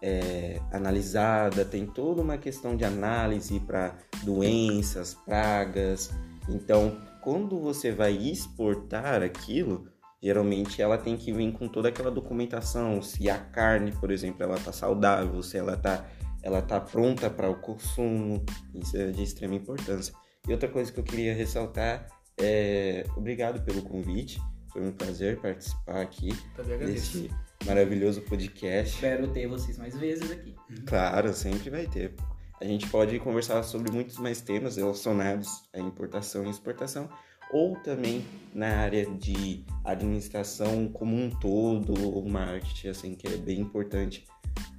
é, 0.01 0.59
analisada, 0.71 1.65
tem 1.65 1.85
toda 1.85 2.21
uma 2.21 2.37
questão 2.37 2.75
de 2.75 2.83
análise 2.85 3.59
para 3.59 3.95
doenças, 4.23 5.13
pragas. 5.13 6.11
Então, 6.47 6.97
quando 7.21 7.59
você 7.59 7.91
vai 7.91 8.13
exportar 8.13 9.23
aquilo, 9.23 9.87
geralmente 10.21 10.81
ela 10.81 10.97
tem 10.97 11.17
que 11.17 11.31
vir 11.31 11.51
com 11.53 11.67
toda 11.67 11.89
aquela 11.89 12.11
documentação, 12.11 13.01
se 13.01 13.29
a 13.29 13.37
carne, 13.37 13.91
por 13.91 14.11
exemplo, 14.11 14.43
ela 14.43 14.57
tá 14.57 14.71
saudável, 14.71 15.41
se 15.41 15.57
ela 15.57 15.75
tá 15.75 16.05
ela 16.43 16.59
está 16.59 16.79
pronta 16.79 17.29
para 17.29 17.49
o 17.49 17.55
consumo, 17.55 18.43
isso 18.73 18.97
é 18.97 19.11
de 19.11 19.21
extrema 19.21 19.53
importância. 19.53 20.13
E 20.47 20.51
outra 20.51 20.67
coisa 20.67 20.91
que 20.91 20.99
eu 20.99 21.03
queria 21.03 21.35
ressaltar 21.35 22.07
é 22.35 23.05
obrigado 23.15 23.63
pelo 23.63 23.83
convite, 23.83 24.41
foi 24.71 24.81
um 24.87 24.91
prazer 24.91 25.39
participar 25.39 26.01
aqui 26.01 26.29
desse 26.79 27.29
maravilhoso 27.65 28.21
podcast. 28.21 28.95
Espero 28.95 29.27
ter 29.27 29.47
vocês 29.47 29.77
mais 29.77 29.95
vezes 29.95 30.31
aqui. 30.31 30.55
Claro, 30.85 31.33
sempre 31.33 31.69
vai 31.69 31.85
ter. 31.85 32.15
A 32.59 32.65
gente 32.65 32.87
pode 32.89 33.19
conversar 33.19 33.61
sobre 33.63 33.91
muitos 33.91 34.17
mais 34.17 34.39
temas 34.41 34.77
relacionados 34.77 35.63
à 35.73 35.79
importação 35.79 36.45
e 36.45 36.49
exportação, 36.49 37.09
ou 37.51 37.75
também 37.77 38.23
na 38.53 38.79
área 38.79 39.05
de 39.05 39.63
administração 39.83 40.87
como 40.89 41.15
um 41.15 41.29
todo, 41.29 41.93
ou 42.03 42.27
marketing, 42.27 42.87
assim, 42.89 43.15
que 43.15 43.27
é 43.27 43.37
bem 43.37 43.59
importante, 43.59 44.25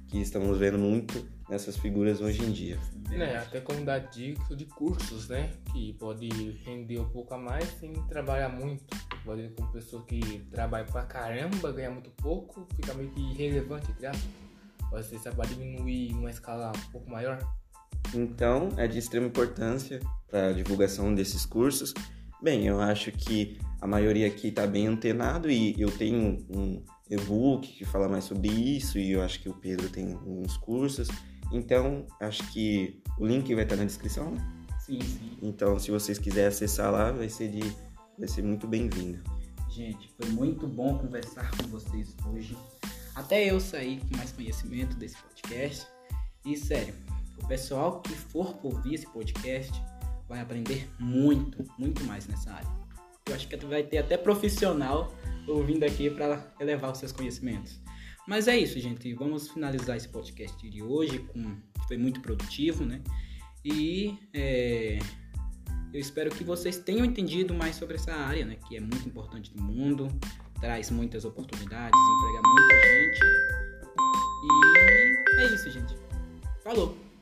que 0.07 0.21
estamos 0.21 0.57
vendo 0.57 0.77
muito 0.77 1.27
nessas 1.49 1.77
figuras 1.77 2.21
hoje 2.21 2.43
em 2.43 2.51
dia. 2.51 2.79
É, 3.11 3.37
até 3.37 3.59
como 3.59 3.83
dar 3.83 3.99
dicas 3.99 4.57
de 4.57 4.65
cursos, 4.65 5.27
né? 5.27 5.51
Que 5.71 5.93
pode 5.93 6.29
render 6.65 6.99
um 6.99 7.09
pouco 7.09 7.33
a 7.33 7.37
mais 7.37 7.65
sem 7.79 7.93
trabalhar 8.07 8.49
muito. 8.49 8.83
Pode 9.23 9.49
com 9.49 9.65
pessoa 9.67 10.03
que 10.05 10.19
trabalha 10.51 10.85
pra 10.85 11.03
caramba, 11.03 11.71
ganha 11.71 11.91
muito 11.91 12.09
pouco, 12.11 12.67
fica 12.75 12.93
meio 12.93 13.09
que 13.11 13.21
irrelevante, 13.21 13.91
criado. 13.93 14.19
Pode 14.89 15.05
ser 15.05 15.19
para 15.19 15.45
diminuir 15.45 16.13
numa 16.13 16.29
escala 16.29 16.71
um 16.75 16.91
pouco 16.91 17.09
maior. 17.09 17.39
Então, 18.13 18.69
é 18.77 18.87
de 18.87 18.99
extrema 18.99 19.27
importância 19.27 19.99
para 20.29 20.49
a 20.49 20.53
divulgação 20.53 21.13
desses 21.13 21.45
cursos. 21.45 21.93
Bem, 22.43 22.67
eu 22.67 22.81
acho 22.81 23.09
que 23.09 23.57
a 23.79 23.87
maioria 23.87 24.27
aqui 24.27 24.49
está 24.49 24.67
bem 24.67 24.85
antenado 24.85 25.49
e 25.49 25.79
eu 25.79 25.89
tenho 25.89 26.45
um 26.49 26.83
e-book 27.09 27.65
que 27.71 27.85
fala 27.85 28.09
mais 28.09 28.25
sobre 28.25 28.49
isso 28.49 28.99
e 28.99 29.11
eu 29.11 29.21
acho 29.21 29.39
que 29.39 29.47
o 29.47 29.53
Pedro 29.53 29.87
tem 29.87 30.13
uns 30.27 30.57
cursos. 30.57 31.07
Então, 31.53 32.05
acho 32.19 32.45
que 32.51 33.01
o 33.17 33.25
link 33.25 33.55
vai 33.55 33.63
estar 33.63 33.77
na 33.77 33.85
descrição, 33.85 34.31
né? 34.31 34.45
Sim, 34.85 34.99
sim. 34.99 35.37
Então, 35.41 35.79
se 35.79 35.89
vocês 35.89 36.19
quiserem 36.19 36.49
acessar 36.49 36.91
lá, 36.91 37.13
vai 37.13 37.29
ser, 37.29 37.47
de, 37.47 37.61
vai 38.19 38.27
ser 38.27 38.41
muito 38.41 38.67
bem-vindo. 38.67 39.23
Gente, 39.69 40.13
foi 40.19 40.29
muito 40.31 40.67
bom 40.67 40.97
conversar 40.97 41.49
com 41.51 41.69
vocês 41.69 42.13
hoje. 42.27 42.57
Até 43.15 43.49
eu 43.49 43.61
saí 43.61 44.01
com 44.01 44.17
mais 44.17 44.33
conhecimento 44.33 44.97
desse 44.97 45.15
podcast. 45.15 45.87
E 46.45 46.57
sério, 46.57 46.93
o 47.41 47.47
pessoal 47.47 48.01
que 48.01 48.13
for 48.13 48.59
ouvir 48.61 48.95
esse 48.95 49.07
podcast 49.07 49.71
vai 50.27 50.41
aprender 50.41 50.89
muito, 50.99 51.63
muito 51.77 52.03
mais 52.05 52.27
nessa 52.27 52.51
área. 52.51 52.69
Eu 53.25 53.35
acho 53.35 53.47
que 53.47 53.55
vai 53.65 53.83
ter 53.83 53.99
até 53.99 54.17
profissional 54.17 55.13
ouvindo 55.47 55.83
aqui 55.83 56.09
para 56.09 56.53
elevar 56.59 56.91
os 56.91 56.97
seus 56.97 57.11
conhecimentos. 57.11 57.79
Mas 58.27 58.47
é 58.47 58.57
isso, 58.57 58.79
gente. 58.79 59.13
Vamos 59.13 59.49
finalizar 59.49 59.97
esse 59.97 60.07
podcast 60.07 60.69
de 60.69 60.81
hoje, 60.81 61.19
com 61.19 61.57
foi 61.87 61.97
muito 61.97 62.21
produtivo, 62.21 62.85
né? 62.85 63.01
E 63.65 64.17
é, 64.33 64.99
eu 65.93 65.99
espero 65.99 66.31
que 66.31 66.43
vocês 66.43 66.77
tenham 66.77 67.05
entendido 67.05 67.53
mais 67.53 67.75
sobre 67.75 67.95
essa 67.95 68.13
área, 68.13 68.45
né? 68.45 68.57
Que 68.67 68.77
é 68.77 68.79
muito 68.79 69.07
importante 69.07 69.51
no 69.55 69.63
mundo, 69.63 70.07
traz 70.59 70.89
muitas 70.89 71.25
oportunidades, 71.25 71.99
emprega 71.99 72.41
muita 72.47 72.75
gente. 72.87 73.19
E 75.35 75.41
é 75.41 75.53
isso, 75.53 75.71
gente. 75.71 75.95
Falou! 76.63 77.12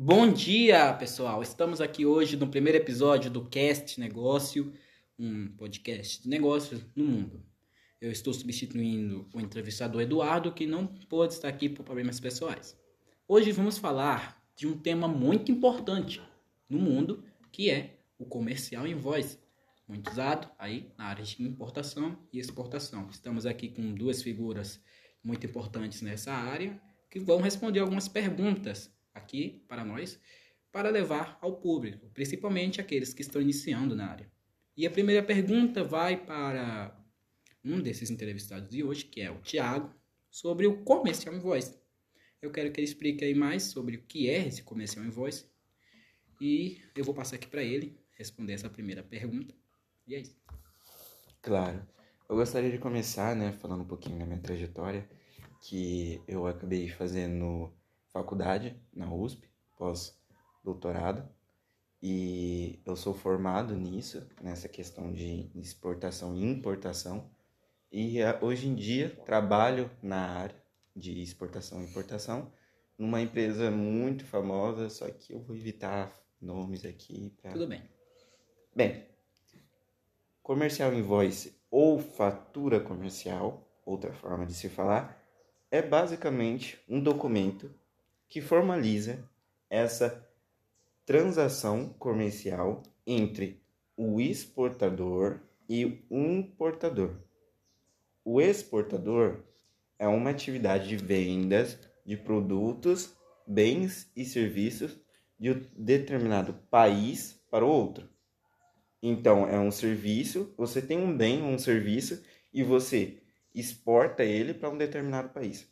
Bom 0.00 0.32
dia, 0.32 0.92
pessoal! 0.94 1.42
Estamos 1.42 1.80
aqui 1.80 2.06
hoje 2.06 2.36
no 2.36 2.46
primeiro 2.46 2.78
episódio 2.78 3.28
do 3.28 3.44
Cast 3.44 3.98
Negócio 3.98 4.72
um 5.18 5.48
podcast 5.48 6.22
de 6.22 6.28
negócios 6.28 6.86
no 6.94 7.04
mundo. 7.04 7.44
Eu 8.00 8.12
estou 8.12 8.32
substituindo 8.32 9.28
o 9.34 9.40
entrevistador 9.40 10.00
Eduardo, 10.00 10.52
que 10.52 10.68
não 10.68 10.86
pôde 10.86 11.34
estar 11.34 11.48
aqui 11.48 11.68
por 11.68 11.82
problemas 11.82 12.20
pessoais. 12.20 12.78
Hoje 13.26 13.50
vamos 13.50 13.76
falar 13.76 14.40
de 14.54 14.68
um 14.68 14.78
tema 14.78 15.08
muito 15.08 15.50
importante 15.50 16.22
no 16.70 16.78
mundo, 16.78 17.24
que 17.50 17.68
é 17.68 17.98
o 18.16 18.24
comercial 18.24 18.86
em 18.86 18.94
voz, 18.94 19.36
muito 19.88 20.12
usado 20.12 20.48
aí 20.60 20.92
na 20.96 21.06
área 21.06 21.24
de 21.24 21.42
importação 21.42 22.16
e 22.32 22.38
exportação. 22.38 23.08
Estamos 23.10 23.46
aqui 23.46 23.68
com 23.68 23.92
duas 23.92 24.22
figuras 24.22 24.80
muito 25.24 25.44
importantes 25.44 26.02
nessa 26.02 26.32
área 26.32 26.80
que 27.10 27.18
vão 27.18 27.40
responder 27.40 27.80
algumas 27.80 28.06
perguntas 28.06 28.96
aqui 29.18 29.62
para 29.68 29.84
nós, 29.84 30.18
para 30.72 30.90
levar 30.90 31.38
ao 31.40 31.56
público, 31.56 32.10
principalmente 32.14 32.80
aqueles 32.80 33.12
que 33.12 33.22
estão 33.22 33.40
iniciando 33.40 33.94
na 33.94 34.10
área. 34.10 34.30
E 34.76 34.86
a 34.86 34.90
primeira 34.90 35.22
pergunta 35.22 35.82
vai 35.82 36.16
para 36.16 36.96
um 37.64 37.80
desses 37.80 38.10
entrevistados 38.10 38.70
de 38.70 38.82
hoje, 38.82 39.04
que 39.04 39.20
é 39.20 39.30
o 39.30 39.40
Tiago, 39.40 39.92
sobre 40.30 40.66
o 40.66 40.84
Comercial 40.84 41.34
Invoice. 41.34 41.78
Eu 42.40 42.52
quero 42.52 42.70
que 42.70 42.80
ele 42.80 42.86
explique 42.86 43.24
aí 43.24 43.34
mais 43.34 43.64
sobre 43.64 43.96
o 43.96 44.02
que 44.02 44.30
é 44.30 44.46
esse 44.46 44.62
Comercial 44.62 45.04
Invoice. 45.04 45.46
E 46.40 46.80
eu 46.96 47.04
vou 47.04 47.14
passar 47.14 47.36
aqui 47.36 47.48
para 47.48 47.62
ele 47.62 47.98
responder 48.12 48.52
essa 48.52 48.70
primeira 48.70 49.02
pergunta. 49.02 49.54
E 50.06 50.14
é 50.14 50.20
isso. 50.20 50.36
Claro. 51.42 51.84
Eu 52.28 52.36
gostaria 52.36 52.70
de 52.70 52.78
começar, 52.78 53.34
né, 53.34 53.52
falando 53.52 53.82
um 53.82 53.88
pouquinho 53.88 54.18
da 54.18 54.26
minha 54.26 54.38
trajetória, 54.38 55.08
que 55.62 56.22
eu 56.28 56.46
acabei 56.46 56.88
fazendo 56.88 57.72
faculdade 58.12 58.76
na 58.92 59.12
USP, 59.12 59.48
pós-doutorado, 59.76 61.28
e 62.02 62.80
eu 62.86 62.94
sou 62.94 63.12
formado 63.12 63.74
nisso, 63.74 64.26
nessa 64.40 64.68
questão 64.68 65.12
de 65.12 65.50
exportação 65.54 66.34
e 66.34 66.44
importação. 66.44 67.28
E 67.90 68.20
eh, 68.20 68.38
hoje 68.40 68.68
em 68.68 68.74
dia 68.74 69.10
trabalho 69.24 69.90
na 70.02 70.28
área 70.28 70.62
de 70.94 71.20
exportação 71.20 71.80
e 71.80 71.86
importação 71.86 72.52
numa 72.96 73.20
empresa 73.20 73.70
muito 73.70 74.24
famosa, 74.24 74.90
só 74.90 75.08
que 75.08 75.32
eu 75.32 75.40
vou 75.40 75.56
evitar 75.56 76.12
nomes 76.40 76.84
aqui. 76.84 77.32
Pra... 77.40 77.52
Tudo 77.52 77.66
bem. 77.66 77.82
Bem, 78.74 79.06
comercial 80.42 80.92
invoice 80.94 81.56
ou 81.70 81.98
fatura 81.98 82.80
comercial, 82.80 83.68
outra 83.84 84.12
forma 84.12 84.46
de 84.46 84.54
se 84.54 84.68
falar, 84.68 85.20
é 85.70 85.82
basicamente 85.82 86.78
um 86.88 87.02
documento 87.02 87.70
que 88.28 88.40
formaliza 88.40 89.24
essa 89.70 90.26
transação 91.04 91.88
comercial 91.98 92.82
entre 93.06 93.62
o 93.96 94.20
exportador 94.20 95.40
e 95.68 95.84
o 96.08 96.18
importador. 96.18 97.16
O 98.24 98.40
exportador 98.40 99.42
é 99.98 100.06
uma 100.06 100.30
atividade 100.30 100.88
de 100.88 100.96
vendas 100.96 101.78
de 102.04 102.16
produtos, 102.16 103.16
bens 103.46 104.10
e 104.14 104.24
serviços 104.24 104.98
de 105.38 105.50
um 105.50 105.66
determinado 105.76 106.52
país 106.70 107.40
para 107.50 107.64
o 107.64 107.68
outro. 107.68 108.08
Então, 109.02 109.48
é 109.48 109.58
um 109.58 109.70
serviço, 109.70 110.52
você 110.56 110.82
tem 110.82 110.98
um 110.98 111.16
bem, 111.16 111.42
um 111.42 111.58
serviço 111.58 112.22
e 112.52 112.62
você 112.62 113.22
exporta 113.54 114.24
ele 114.24 114.52
para 114.52 114.70
um 114.70 114.76
determinado 114.76 115.30
país. 115.30 115.66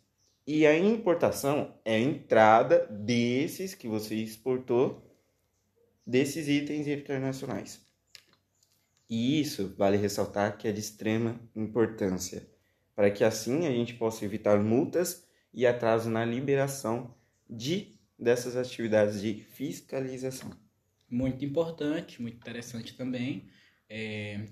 E 0.46 0.64
a 0.66 0.78
importação 0.78 1.74
é 1.84 1.96
a 1.96 2.00
entrada 2.00 2.86
desses 2.86 3.74
que 3.74 3.88
você 3.88 4.14
exportou 4.14 5.02
desses 6.06 6.46
itens 6.46 6.86
internacionais. 6.86 7.84
E 9.10 9.40
isso 9.40 9.74
vale 9.76 9.96
ressaltar 9.96 10.56
que 10.56 10.68
é 10.68 10.72
de 10.72 10.80
extrema 10.80 11.40
importância, 11.54 12.48
para 12.94 13.10
que 13.10 13.24
assim 13.24 13.66
a 13.66 13.70
gente 13.70 13.94
possa 13.94 14.24
evitar 14.24 14.62
multas 14.62 15.26
e 15.52 15.66
atraso 15.66 16.08
na 16.10 16.24
liberação 16.24 17.14
de 17.48 17.96
dessas 18.18 18.56
atividades 18.56 19.20
de 19.20 19.34
fiscalização. 19.34 20.50
Muito 21.10 21.44
importante, 21.44 22.20
muito 22.22 22.36
interessante 22.36 22.96
também. 22.96 23.48
É, 23.88 24.46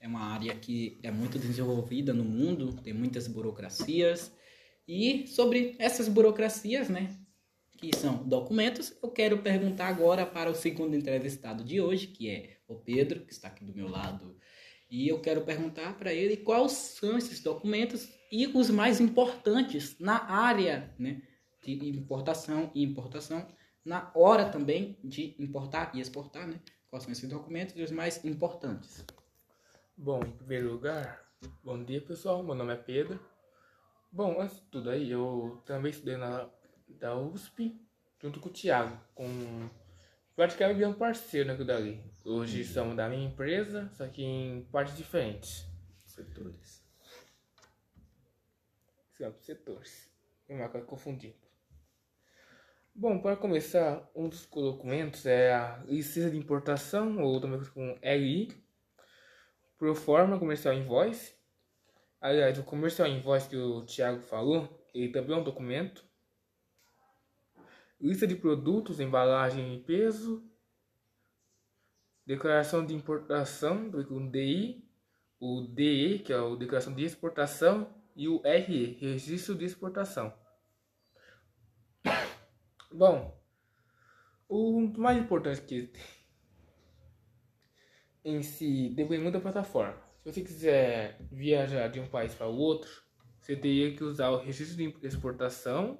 é 0.00 0.06
uma 0.06 0.20
área 0.20 0.54
que 0.54 0.98
é 1.02 1.10
muito 1.10 1.38
desenvolvida 1.38 2.14
no 2.14 2.24
mundo, 2.24 2.74
tem 2.82 2.92
muitas 2.92 3.26
burocracias. 3.26 4.32
E 4.88 5.26
sobre 5.26 5.76
essas 5.78 6.08
burocracias, 6.08 6.88
né? 6.88 7.14
que 7.78 7.96
são 7.96 8.16
documentos, 8.26 8.92
eu 9.00 9.08
quero 9.08 9.38
perguntar 9.38 9.86
agora 9.86 10.26
para 10.26 10.50
o 10.50 10.54
segundo 10.54 10.96
entrevistado 10.96 11.62
de 11.62 11.80
hoje, 11.80 12.08
que 12.08 12.28
é 12.28 12.58
o 12.66 12.74
Pedro, 12.74 13.20
que 13.20 13.32
está 13.32 13.46
aqui 13.46 13.64
do 13.64 13.72
meu 13.72 13.88
lado. 13.88 14.36
E 14.90 15.06
eu 15.06 15.20
quero 15.20 15.42
perguntar 15.42 15.96
para 15.96 16.12
ele 16.12 16.36
quais 16.38 16.72
são 16.72 17.16
esses 17.16 17.40
documentos 17.40 18.08
e 18.32 18.48
os 18.48 18.68
mais 18.68 19.00
importantes 19.00 19.96
na 20.00 20.24
área 20.24 20.92
né, 20.98 21.22
de 21.62 21.72
importação 21.88 22.70
e 22.74 22.82
importação, 22.82 23.46
na 23.84 24.10
hora 24.14 24.50
também 24.50 24.98
de 25.04 25.36
importar 25.38 25.92
e 25.94 26.00
exportar, 26.00 26.48
né? 26.48 26.60
Quais 26.90 27.04
são 27.04 27.12
esses 27.12 27.28
documentos 27.28 27.76
e 27.76 27.82
os 27.82 27.90
mais 27.90 28.24
importantes? 28.24 29.04
Bom, 29.96 30.20
em 30.24 30.32
primeiro 30.32 30.72
lugar, 30.72 31.22
bom 31.62 31.82
dia 31.82 32.00
pessoal, 32.00 32.42
meu 32.42 32.54
nome 32.54 32.72
é 32.72 32.76
Pedro. 32.76 33.20
Bom, 34.10 34.40
antes 34.40 34.56
de 34.56 34.62
tudo 34.62 34.90
aí, 34.90 35.10
eu 35.10 35.62
também 35.66 35.90
estudei 35.90 36.16
na 36.16 36.48
da 36.88 37.14
USP, 37.14 37.78
junto 38.20 38.40
com 38.40 38.48
o 38.48 38.52
Thiago, 38.52 38.98
com 39.14 39.68
praticamente 40.34 40.84
um 40.84 40.94
parceiro 40.94 41.48
naquilo 41.48 41.66
dali. 41.66 42.02
Hoje 42.24 42.62
uhum. 42.62 42.68
somos 42.68 42.96
da 42.96 43.08
minha 43.08 43.26
empresa, 43.26 43.90
só 43.92 44.08
que 44.08 44.22
em 44.22 44.64
partes 44.72 44.96
diferentes. 44.96 45.66
Setores. 46.04 46.84
Sim, 49.12 49.32
setores. 49.40 50.10
Uma 50.48 50.68
coisa 50.68 50.86
confundindo. 50.86 51.36
Bom, 52.94 53.20
para 53.20 53.36
começar, 53.36 54.10
um 54.14 54.28
dos 54.28 54.46
documentos 54.46 55.24
é 55.26 55.54
a 55.54 55.84
licença 55.86 56.30
de 56.30 56.36
importação, 56.36 57.22
ou 57.22 57.40
também 57.40 57.64
com 57.66 57.96
LI, 58.02 58.48
pro 59.76 59.94
forma 59.94 60.38
comercial 60.38 60.74
invoice. 60.74 61.37
Aliás, 62.20 62.58
o 62.58 62.64
comercial 62.64 63.08
invoice 63.08 63.48
que 63.48 63.56
o 63.56 63.84
Thiago 63.84 64.20
falou, 64.20 64.86
ele 64.92 65.12
também 65.12 65.36
é 65.36 65.40
um 65.40 65.44
documento 65.44 66.04
lista 68.00 68.26
de 68.26 68.36
produtos, 68.36 69.00
embalagem 69.00 69.74
e 69.74 69.80
peso, 69.80 70.44
declaração 72.24 72.84
de 72.84 72.94
importação 72.94 73.88
do 73.88 74.30
DI, 74.30 74.84
o 75.40 75.62
DE, 75.62 76.20
que 76.20 76.32
é 76.32 76.36
a 76.36 76.54
declaração 76.54 76.94
de 76.94 77.04
exportação, 77.04 77.92
e 78.14 78.28
o 78.28 78.40
RE, 78.42 78.98
registro 79.00 79.54
de 79.54 79.64
exportação. 79.64 80.34
Bom, 82.92 83.40
o 84.48 84.80
mais 84.98 85.18
importante 85.18 85.62
que 85.62 85.92
em 88.24 88.42
si 88.42 88.88
depende 88.90 89.22
muito 89.22 89.34
da 89.34 89.40
plataforma. 89.40 90.07
Você 90.28 90.42
quiser 90.42 91.18
viajar 91.32 91.88
de 91.88 91.98
um 91.98 92.06
país 92.06 92.34
para 92.34 92.46
o 92.46 92.54
outro, 92.54 92.90
você 93.40 93.56
teria 93.56 93.96
que 93.96 94.04
usar 94.04 94.28
o 94.28 94.36
registro 94.36 94.76
de 94.76 95.06
exportação 95.06 95.98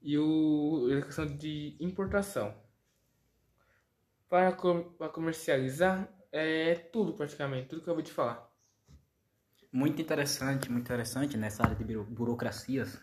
e 0.00 0.16
o, 0.16 0.86
a 0.96 1.02
questão 1.02 1.26
de 1.26 1.76
importação. 1.80 2.54
Para, 4.28 4.52
para 4.52 5.08
comercializar, 5.08 6.08
é 6.30 6.76
tudo 6.76 7.12
praticamente, 7.12 7.66
tudo 7.66 7.82
que 7.82 7.90
eu 7.90 7.94
vou 7.94 8.04
te 8.04 8.12
falar. 8.12 8.48
Muito 9.72 10.00
interessante, 10.00 10.70
muito 10.70 10.84
interessante 10.84 11.36
nessa 11.36 11.64
área 11.64 11.74
de 11.74 11.96
burocracias, 11.96 13.00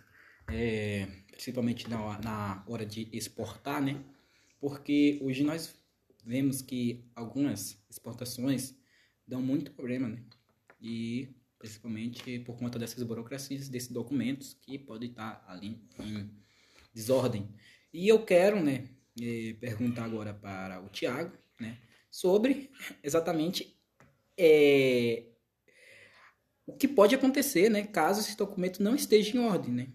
é, 0.47 1.07
principalmente 1.29 1.89
na, 1.89 2.21
na 2.21 2.63
hora 2.69 2.85
de 2.85 3.09
exportar, 3.11 3.81
né? 3.81 4.01
Porque 4.61 5.19
hoje 5.21 5.43
nós 5.43 5.75
vemos 6.23 6.61
que 6.61 7.03
algumas 7.13 7.85
exportações 7.89 8.84
dão 9.27 9.41
muito 9.41 9.71
problema, 9.71 10.07
né? 10.07 10.23
E 10.81 11.29
principalmente 11.57 12.39
por 12.39 12.57
conta 12.57 12.77
dessas 12.77 13.03
burocracias, 13.03 13.69
desses 13.69 13.89
documentos 13.89 14.53
que 14.53 14.77
podem 14.77 15.09
estar 15.09 15.43
ali 15.47 15.81
em 15.99 16.29
desordem. 16.93 17.49
E 17.93 18.07
eu 18.07 18.23
quero, 18.23 18.61
né, 18.61 18.89
eh, 19.19 19.55
perguntar 19.59 20.03
agora 20.03 20.33
para 20.33 20.81
o 20.81 20.89
Tiago, 20.89 21.35
né, 21.59 21.79
sobre 22.11 22.69
exatamente 23.01 23.75
é, 24.37 25.23
o 26.65 26.73
que 26.73 26.87
pode 26.87 27.15
acontecer, 27.15 27.69
né, 27.69 27.83
caso 27.83 28.19
esse 28.19 28.35
documento 28.37 28.83
não 28.83 28.95
esteja 28.95 29.35
em 29.35 29.39
ordem, 29.39 29.73
né, 29.73 29.87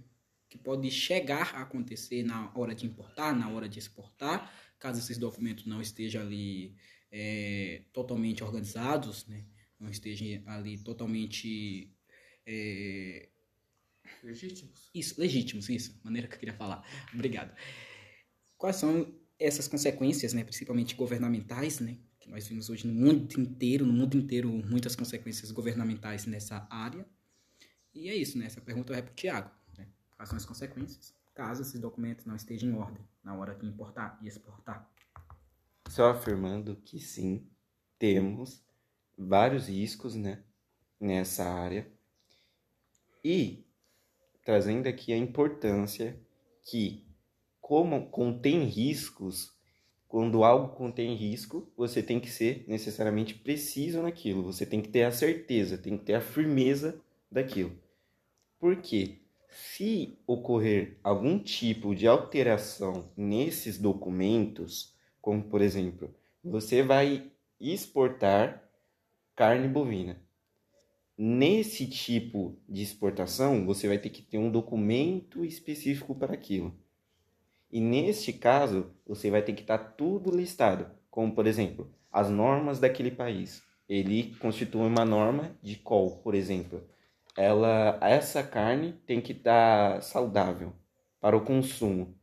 que 0.49 0.59
pode 0.59 0.91
chegar 0.91 1.55
a 1.55 1.63
acontecer 1.63 2.23
na 2.23 2.51
hora 2.55 2.75
de 2.75 2.87
importar, 2.87 3.35
na 3.35 3.49
hora 3.49 3.69
de 3.69 3.79
exportar, 3.79 4.53
caso 4.79 4.99
esses 4.99 5.19
documentos 5.19 5.67
não 5.67 5.81
estejam 5.81 6.23
ali 6.23 6.75
é, 7.11 7.83
totalmente 7.93 8.43
organizados, 8.45 9.27
né, 9.27 9.45
não 9.79 9.91
estejam 9.91 10.43
ali 10.47 10.79
totalmente 10.79 11.95
é, 12.47 13.29
Legítimos. 14.23 14.91
Isso, 14.95 15.21
legítimos, 15.21 15.69
isso. 15.69 15.99
Maneira 16.03 16.29
que 16.29 16.35
eu 16.35 16.39
queria 16.39 16.55
falar. 16.55 16.85
Obrigado. 17.15 17.55
Quais 18.57 18.77
são 18.77 19.15
essas 19.39 19.67
consequências, 19.67 20.33
né, 20.35 20.45
principalmente 20.45 20.95
governamentais, 20.95 21.81
né, 21.81 21.99
que 22.19 22.29
nós 22.29 22.47
vimos 22.47 22.69
hoje 22.69 22.87
no 22.87 22.93
mundo 22.93 23.41
inteiro, 23.41 23.87
no 23.87 23.93
mundo 23.93 24.17
inteiro, 24.17 24.51
muitas 24.51 24.95
consequências 24.95 25.51
governamentais 25.51 26.27
nessa 26.27 26.67
área. 26.71 27.07
E 27.95 28.09
é 28.09 28.15
isso, 28.15 28.39
né? 28.39 28.47
Essa 28.47 28.61
pergunta 28.61 28.95
é 28.95 29.01
para 29.01 29.11
o 29.11 29.15
Tiago. 29.15 29.51
Né? 29.77 29.89
Quais 30.15 30.29
são 30.29 30.37
as 30.37 30.45
consequências 30.45 31.15
caso 31.35 31.63
esses 31.63 31.81
documentos 31.81 32.27
não 32.27 32.37
estejam 32.37 32.69
em 32.69 32.75
ordem 32.75 33.03
na 33.25 33.35
hora 33.35 33.55
de 33.55 33.67
importar 33.67 34.19
e 34.23 34.29
exportar? 34.29 34.89
Só 35.91 36.11
afirmando 36.11 36.77
que 36.77 37.01
sim, 37.01 37.45
temos 37.99 38.63
vários 39.19 39.67
riscos, 39.67 40.15
né, 40.15 40.45
nessa 41.01 41.45
área. 41.45 41.91
E 43.25 43.67
trazendo 44.45 44.87
aqui 44.87 45.13
a 45.13 45.17
importância 45.17 46.17
que, 46.63 47.05
como 47.61 48.09
contém 48.09 48.67
riscos, 48.67 49.53
quando 50.07 50.45
algo 50.45 50.77
contém 50.77 51.17
risco, 51.17 51.69
você 51.77 52.01
tem 52.01 52.21
que 52.21 52.31
ser 52.31 52.65
necessariamente 52.69 53.35
preciso 53.35 54.01
naquilo, 54.01 54.45
você 54.45 54.65
tem 54.65 54.81
que 54.81 54.91
ter 54.91 55.03
a 55.03 55.11
certeza, 55.11 55.77
tem 55.77 55.99
que 55.99 56.05
ter 56.05 56.15
a 56.15 56.21
firmeza 56.21 57.01
daquilo. 57.29 57.77
Porque 58.61 59.23
se 59.49 60.17
ocorrer 60.25 61.01
algum 61.03 61.37
tipo 61.37 61.97
de 61.97 62.07
alteração 62.07 63.11
nesses 63.17 63.77
documentos, 63.77 65.00
como 65.21 65.45
por 65.45 65.61
exemplo, 65.61 66.15
você 66.43 66.83
vai 66.83 67.31
exportar 67.61 68.69
carne 69.35 69.69
bovina 69.69 70.21
Nesse 71.23 71.87
tipo 71.87 72.57
de 72.67 72.81
exportação, 72.83 73.67
você 73.67 73.87
vai 73.87 73.99
ter 73.99 74.09
que 74.09 74.23
ter 74.23 74.39
um 74.39 74.51
documento 74.51 75.45
específico 75.45 76.15
para 76.15 76.33
aquilo. 76.33 76.75
E 77.71 77.79
neste 77.79 78.33
caso, 78.33 78.91
você 79.07 79.31
vai 79.31 79.43
ter 79.43 79.53
que 79.53 79.61
estar 79.61 79.77
tudo 79.77 80.35
listado, 80.35 80.91
como 81.11 81.35
por 81.35 81.47
exemplo, 81.47 81.93
as 82.11 82.31
normas 82.31 82.81
daquele 82.81 83.11
país. 83.11 83.63
Ele 83.87 84.35
constitui 84.37 84.81
uma 84.81 85.05
norma 85.05 85.55
de 85.63 85.77
qual, 85.77 86.11
por 86.23 86.35
exemplo, 86.35 86.89
ela 87.37 87.99
essa 88.01 88.43
carne 88.43 88.95
tem 89.05 89.21
que 89.21 89.33
estar 89.33 90.03
saudável 90.03 90.73
para 91.21 91.37
o 91.37 91.45
consumo. 91.45 92.19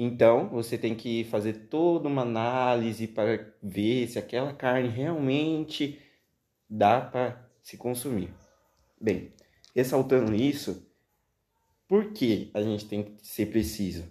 Então, 0.00 0.48
você 0.48 0.78
tem 0.78 0.94
que 0.94 1.24
fazer 1.24 1.66
toda 1.68 2.06
uma 2.06 2.22
análise 2.22 3.08
para 3.08 3.52
ver 3.60 4.06
se 4.06 4.16
aquela 4.16 4.52
carne 4.52 4.88
realmente 4.88 5.98
dá 6.70 7.00
para 7.00 7.50
se 7.60 7.76
consumir. 7.76 8.32
Bem, 9.00 9.32
ressaltando 9.74 10.32
isso, 10.36 10.88
por 11.88 12.12
que 12.12 12.48
a 12.54 12.62
gente 12.62 12.86
tem 12.86 13.02
que 13.02 13.26
ser 13.26 13.46
preciso? 13.46 14.04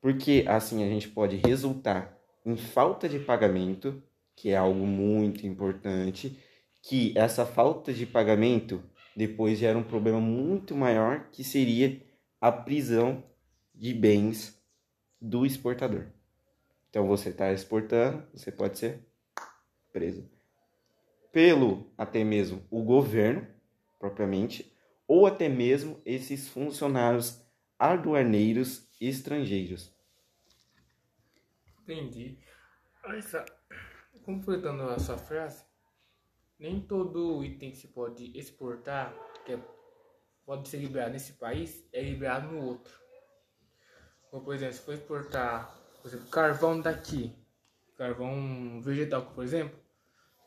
Porque 0.00 0.44
assim 0.48 0.82
a 0.82 0.88
gente 0.88 1.08
pode 1.08 1.36
resultar 1.36 2.18
em 2.46 2.56
falta 2.56 3.06
de 3.06 3.18
pagamento, 3.18 4.02
que 4.34 4.48
é 4.48 4.56
algo 4.56 4.86
muito 4.86 5.46
importante, 5.46 6.38
que 6.80 7.12
essa 7.14 7.44
falta 7.44 7.92
de 7.92 8.06
pagamento 8.06 8.82
depois 9.14 9.58
gera 9.58 9.76
um 9.76 9.82
problema 9.82 10.18
muito 10.18 10.74
maior, 10.74 11.28
que 11.30 11.44
seria 11.44 12.00
a 12.40 12.50
prisão 12.50 13.22
de 13.74 13.92
bens 13.92 14.59
do 15.20 15.44
exportador. 15.44 16.06
Então 16.88 17.06
você 17.06 17.28
está 17.28 17.52
exportando, 17.52 18.26
você 18.32 18.50
pode 18.50 18.78
ser 18.78 19.06
preso 19.92 20.28
pelo 21.32 21.92
até 21.96 22.24
mesmo 22.24 22.66
o 22.70 22.82
governo 22.82 23.46
propriamente, 23.98 24.74
ou 25.06 25.26
até 25.26 25.48
mesmo 25.48 26.00
esses 26.04 26.48
funcionários 26.48 27.44
aduaneiros 27.78 28.88
estrangeiros. 29.00 29.94
Entendi. 31.82 32.38
Essa, 33.04 33.44
completando 34.24 34.84
a 34.84 34.98
sua 34.98 35.18
frase, 35.18 35.64
nem 36.58 36.80
todo 36.80 37.44
item 37.44 37.70
que 37.70 37.76
se 37.76 37.88
pode 37.88 38.36
exportar, 38.38 39.14
que 39.44 39.52
é, 39.52 39.60
pode 40.44 40.68
ser 40.68 40.78
liberado 40.78 41.12
nesse 41.12 41.34
país, 41.34 41.86
é 41.92 42.02
liberado 42.02 42.52
no 42.52 42.64
outro. 42.64 42.98
Como, 44.30 44.44
por 44.44 44.54
exemplo, 44.54 44.74
se 44.74 44.80
for 44.80 44.94
exportar 44.94 45.80
por 46.00 46.08
exemplo, 46.08 46.26
carvão 46.28 46.80
daqui, 46.80 47.34
carvão 47.96 48.80
vegetal, 48.80 49.22
por 49.22 49.44
exemplo, 49.44 49.78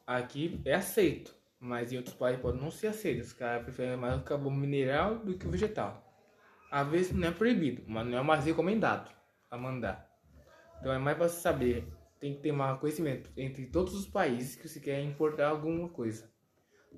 aqui 0.05 0.59
é 0.65 0.73
aceito, 0.73 1.33
mas 1.59 1.91
em 1.91 1.97
outros 1.97 2.15
países 2.15 2.41
pode 2.41 2.59
não 2.59 2.71
ser 2.71 2.87
aceito. 2.87 3.21
Os 3.21 3.33
caras 3.33 3.63
preferem 3.63 3.95
mais 3.95 4.19
o 4.19 4.23
carbono 4.23 4.57
mineral 4.57 5.19
do 5.19 5.37
que 5.37 5.47
o 5.47 5.51
vegetal. 5.51 6.03
Às 6.71 6.87
vezes 6.87 7.11
não 7.11 7.27
é 7.27 7.31
proibido, 7.31 7.83
mas 7.87 8.07
não 8.07 8.17
é 8.17 8.23
mais 8.23 8.45
recomendado. 8.45 9.11
a 9.51 9.57
mandar. 9.57 10.09
Então 10.79 10.91
é 10.91 10.97
mais 10.97 11.15
para 11.15 11.29
saber, 11.29 11.87
tem 12.19 12.33
que 12.33 12.41
ter 12.41 12.51
mais 12.51 12.79
conhecimento 12.79 13.31
entre 13.37 13.67
todos 13.67 13.93
os 13.93 14.07
países 14.07 14.55
que 14.55 14.67
você 14.67 14.79
quer 14.79 14.99
importar 15.03 15.49
alguma 15.49 15.87
coisa. 15.89 16.27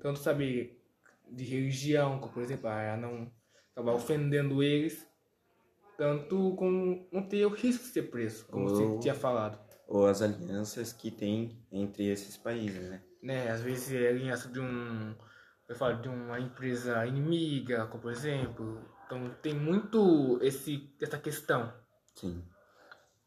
Tanto 0.00 0.18
saber 0.18 0.82
de 1.30 1.44
religião, 1.44 2.18
como 2.18 2.32
por 2.32 2.42
exemplo, 2.42 2.68
a 2.68 2.96
não 2.96 3.30
acabar 3.72 3.92
ofendendo 3.92 4.62
eles, 4.62 5.06
tanto 5.96 6.54
como 6.56 7.06
não 7.12 7.22
ter 7.22 7.44
o 7.46 7.50
risco 7.50 7.84
de 7.84 7.90
ser 7.90 8.10
preso, 8.10 8.46
como 8.46 8.68
Ou- 8.68 8.74
você 8.74 8.98
tinha 8.98 9.14
falado. 9.14 9.58
Ou 9.88 10.06
as 10.06 10.20
alianças 10.20 10.92
que 10.92 11.10
tem 11.10 11.64
entre 11.70 12.06
esses 12.06 12.36
países, 12.36 12.90
né? 12.90 13.02
né? 13.22 13.50
Às 13.50 13.60
vezes 13.60 13.92
é 13.92 14.08
aliança 14.08 14.48
de 14.48 14.58
um, 14.60 15.14
eu 15.68 15.76
falo 15.76 16.00
de 16.00 16.08
uma 16.08 16.40
empresa 16.40 17.06
inimiga, 17.06 17.86
como 17.86 18.02
por 18.02 18.12
exemplo. 18.12 18.84
Então 19.06 19.30
tem 19.42 19.54
muito 19.54 20.38
esse 20.42 20.92
essa 21.00 21.18
questão. 21.18 21.72
Sim. 22.14 22.42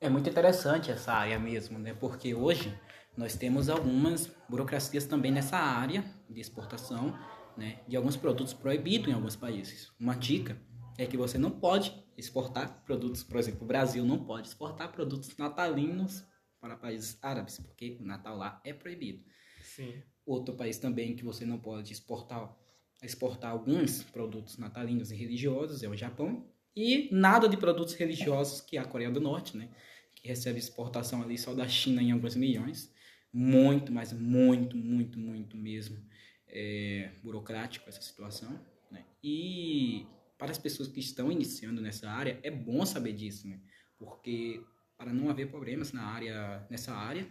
É 0.02 0.10
muito 0.10 0.30
interessante 0.30 0.92
essa 0.92 1.14
área 1.14 1.40
mesmo, 1.40 1.78
né? 1.80 1.94
Porque 1.94 2.34
hoje 2.34 2.78
nós 3.18 3.36
temos 3.36 3.70
algumas 3.70 4.28
burocracias 4.48 5.06
também 5.06 5.32
nessa 5.32 5.58
área 5.58 6.04
de 6.30 6.40
exportação, 6.40 7.18
né? 7.58 7.80
De 7.88 7.98
alguns 7.98 8.16
produtos 8.16 8.54
proibidos 8.54 9.10
em 9.10 9.14
alguns 9.14 9.36
países. 9.36 9.92
Uma 10.00 10.16
dica 10.16 10.58
é 11.00 11.08
que 11.08 11.16
você 11.16 11.38
não 11.38 11.50
pode 11.50 11.94
exportar 12.18 12.84
produtos, 12.84 13.24
por 13.24 13.40
exemplo, 13.40 13.64
o 13.64 13.66
Brasil 13.66 14.04
não 14.04 14.26
pode 14.26 14.50
exportar 14.50 14.92
produtos 14.92 15.36
natalinos 15.38 16.26
para 16.60 16.76
países 16.76 17.18
árabes, 17.22 17.58
porque 17.58 17.98
o 18.02 18.06
Natal 18.06 18.36
lá 18.36 18.62
é 18.66 18.74
proibido. 18.74 19.24
Sim. 19.64 20.04
Outro 20.26 20.56
país 20.56 20.78
também 20.78 21.16
que 21.16 21.24
você 21.24 21.46
não 21.46 21.58
pode 21.58 21.94
exportar, 21.94 22.54
exportar 23.02 23.52
alguns 23.52 24.04
produtos 24.04 24.58
natalinos 24.58 25.10
e 25.10 25.16
religiosos 25.16 25.82
é 25.84 25.88
o 25.88 25.96
Japão. 25.96 26.46
E 26.76 27.08
nada 27.14 27.48
de 27.48 27.56
produtos 27.56 27.94
religiosos, 27.94 28.60
que 28.60 28.76
é 28.76 28.82
a 28.82 28.86
Coreia 28.86 29.10
do 29.10 29.22
Norte, 29.22 29.56
né? 29.56 29.70
Que 30.14 30.28
recebe 30.28 30.60
exportação 30.60 31.22
ali 31.22 31.38
só 31.38 31.54
da 31.54 31.68
China 31.68 32.02
em 32.02 32.12
alguns 32.12 32.36
milhões. 32.36 32.94
Muito, 33.32 33.90
mas 33.90 34.12
muito, 34.12 34.76
muito, 34.76 35.18
muito 35.18 35.56
mesmo 35.56 35.98
é, 36.46 37.12
burocrático 37.24 37.88
essa 37.88 38.02
situação. 38.02 38.60
Né? 38.92 39.06
E 39.24 40.06
para 40.40 40.52
as 40.52 40.58
pessoas 40.58 40.88
que 40.88 41.02
estão 41.02 41.30
iniciando 41.30 41.82
nessa 41.82 42.10
área, 42.10 42.40
é 42.42 42.50
bom 42.50 42.86
saber 42.86 43.12
disso, 43.12 43.46
né? 43.46 43.60
Porque 43.98 44.64
para 44.98 45.14
não 45.14 45.30
haver 45.30 45.52
problemas 45.52 45.92
na 45.92 46.04
área, 46.04 46.66
nessa 46.70 46.94
área 46.94 47.28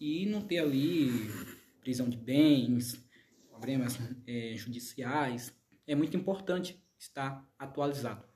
e 0.00 0.24
não 0.24 0.40
ter 0.40 0.58
ali 0.58 1.10
prisão 1.82 2.08
de 2.08 2.16
bens, 2.16 3.06
problemas 3.50 3.98
eh, 4.26 4.54
judiciais, 4.56 5.54
é 5.86 5.94
muito 5.94 6.16
importante 6.16 6.82
estar 6.98 7.46
atualizado. 7.58 8.26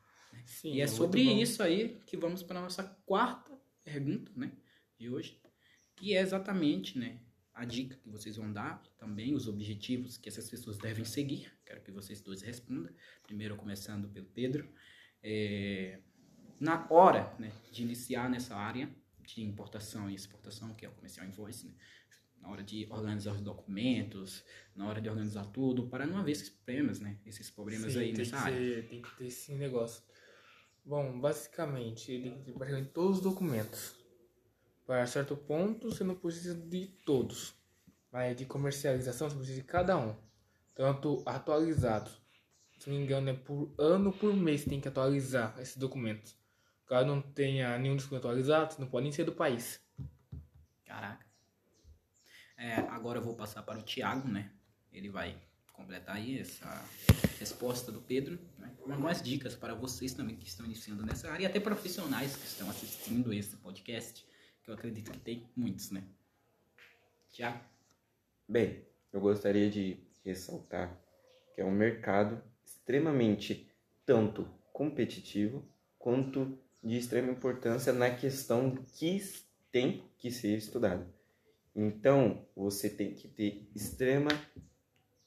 Sim, 0.44 0.74
e 0.74 0.80
é 0.80 0.86
muito 0.86 0.96
sobre 0.96 1.22
isso 1.22 1.62
aí 1.62 1.98
que 2.06 2.16
vamos 2.16 2.42
para 2.42 2.58
a 2.58 2.62
nossa 2.62 2.84
quarta 3.06 3.58
pergunta, 3.82 4.30
né, 4.36 4.52
de 4.98 5.08
hoje, 5.08 5.40
que 5.96 6.14
é 6.14 6.20
exatamente, 6.20 6.98
né, 6.98 7.18
a 7.54 7.64
dica 7.64 7.96
que 7.96 8.08
vocês 8.08 8.36
vão 8.36 8.50
dar, 8.52 8.82
também 8.98 9.34
os 9.34 9.46
objetivos 9.46 10.16
que 10.16 10.28
essas 10.28 10.48
pessoas 10.48 10.78
devem 10.78 11.04
seguir. 11.04 11.52
Quero 11.66 11.82
que 11.82 11.90
vocês 11.90 12.20
dois 12.20 12.40
respondam. 12.42 12.92
Primeiro, 13.24 13.56
começando 13.56 14.08
pelo 14.08 14.26
Pedro. 14.26 14.68
É, 15.22 16.00
na 16.58 16.86
hora 16.90 17.34
né, 17.38 17.52
de 17.70 17.82
iniciar 17.82 18.28
nessa 18.30 18.56
área 18.56 18.88
de 19.24 19.42
importação 19.42 20.10
e 20.10 20.14
exportação, 20.14 20.74
que 20.74 20.84
é 20.84 20.88
o 20.88 20.92
comercial 20.92 21.26
invoice, 21.26 21.66
né, 21.66 21.74
na 22.40 22.48
hora 22.48 22.62
de 22.62 22.86
organizar 22.90 23.32
os 23.34 23.40
documentos, 23.40 24.42
na 24.74 24.88
hora 24.88 25.00
de 25.00 25.08
organizar 25.08 25.46
tudo, 25.46 25.86
para 25.88 26.04
não 26.06 26.16
haver 26.18 26.32
esses 26.32 26.48
problemas, 26.48 26.98
né, 26.98 27.18
esses 27.24 27.50
problemas 27.50 27.92
Sim, 27.92 28.00
aí 28.00 28.12
nessa 28.12 28.30
que 28.30 28.36
área. 28.36 28.58
ser- 28.58 28.88
tem 28.88 29.02
que 29.02 29.16
ter 29.16 29.26
esse 29.26 29.54
negócio. 29.54 30.02
Bom, 30.84 31.20
basicamente, 31.20 32.10
ele 32.10 32.30
praticamente 32.54 32.90
todos 32.90 33.18
os 33.18 33.22
documentos. 33.22 34.01
Para 34.86 35.06
certo 35.06 35.36
ponto, 35.36 35.90
você 35.90 36.04
não 36.04 36.14
precisa 36.14 36.54
de 36.54 36.86
todos. 37.04 37.54
Mas 38.10 38.36
de 38.36 38.44
comercialização, 38.44 39.28
você 39.28 39.36
precisa 39.36 39.60
de 39.60 39.66
cada 39.66 39.96
um. 39.96 40.14
Tanto 40.74 41.22
atualizados. 41.24 42.20
Se 42.78 42.90
não 42.90 42.96
me 42.96 43.04
engano, 43.04 43.30
é 43.30 43.34
por 43.34 43.72
ano 43.78 44.12
por 44.12 44.34
mês 44.34 44.64
tem 44.64 44.80
que 44.80 44.88
atualizar 44.88 45.54
esses 45.60 45.76
documentos. 45.76 46.36
Caso 46.86 47.06
não 47.06 47.22
tenha 47.22 47.78
nenhum 47.78 47.96
documento 47.96 48.26
atualizado, 48.26 48.76
não 48.78 48.88
pode 48.88 49.04
nem 49.04 49.12
ser 49.12 49.24
do 49.24 49.32
país. 49.32 49.80
Caraca. 50.84 51.24
É, 52.56 52.74
agora 52.74 53.18
eu 53.18 53.22
vou 53.22 53.34
passar 53.34 53.62
para 53.62 53.78
o 53.78 53.82
Thiago, 53.82 54.28
né? 54.28 54.50
Ele 54.92 55.08
vai 55.08 55.40
completar 55.72 56.16
aí 56.16 56.38
essa 56.38 56.84
resposta 57.38 57.90
do 57.90 58.00
Pedro, 58.00 58.38
né? 58.58 58.72
algumas 58.80 59.22
dicas 59.22 59.56
para 59.56 59.74
vocês 59.74 60.12
também 60.12 60.36
que 60.36 60.46
estão 60.46 60.66
iniciando 60.66 61.04
nessa 61.04 61.30
área 61.30 61.44
e 61.44 61.46
até 61.46 61.58
profissionais 61.58 62.36
que 62.36 62.46
estão 62.46 62.68
assistindo 62.68 63.32
esse 63.32 63.56
podcast, 63.56 64.24
que 64.62 64.70
eu 64.70 64.74
acredito 64.74 65.10
que 65.10 65.20
tem 65.20 65.48
muitos, 65.56 65.90
né? 65.90 66.04
Thiago? 67.30 67.60
Bem, 68.48 68.84
eu 69.12 69.20
gostaria 69.20 69.70
de 69.70 69.98
ressaltar 70.24 71.00
que 71.54 71.60
é 71.60 71.64
um 71.64 71.70
mercado 71.70 72.42
extremamente 72.64 73.70
tanto 74.06 74.48
competitivo 74.72 75.64
quanto 75.98 76.58
de 76.82 76.96
extrema 76.96 77.30
importância 77.30 77.92
na 77.92 78.10
questão 78.10 78.74
que 78.74 79.20
tem 79.70 80.04
que 80.18 80.30
ser 80.30 80.56
estudada. 80.56 81.06
Então, 81.74 82.46
você 82.54 82.90
tem 82.90 83.14
que 83.14 83.28
ter 83.28 83.68
extrema 83.74 84.30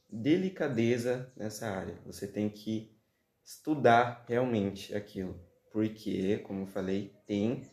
delicadeza 0.09 1.31
nessa 1.35 1.67
área. 1.67 1.97
Você 2.05 2.27
tem 2.27 2.49
que 2.49 2.95
estudar 3.43 4.25
realmente 4.27 4.93
aquilo, 4.93 5.39
porque, 5.71 6.37
como 6.39 6.61
eu 6.61 6.67
falei, 6.67 7.15
tem 7.25 7.63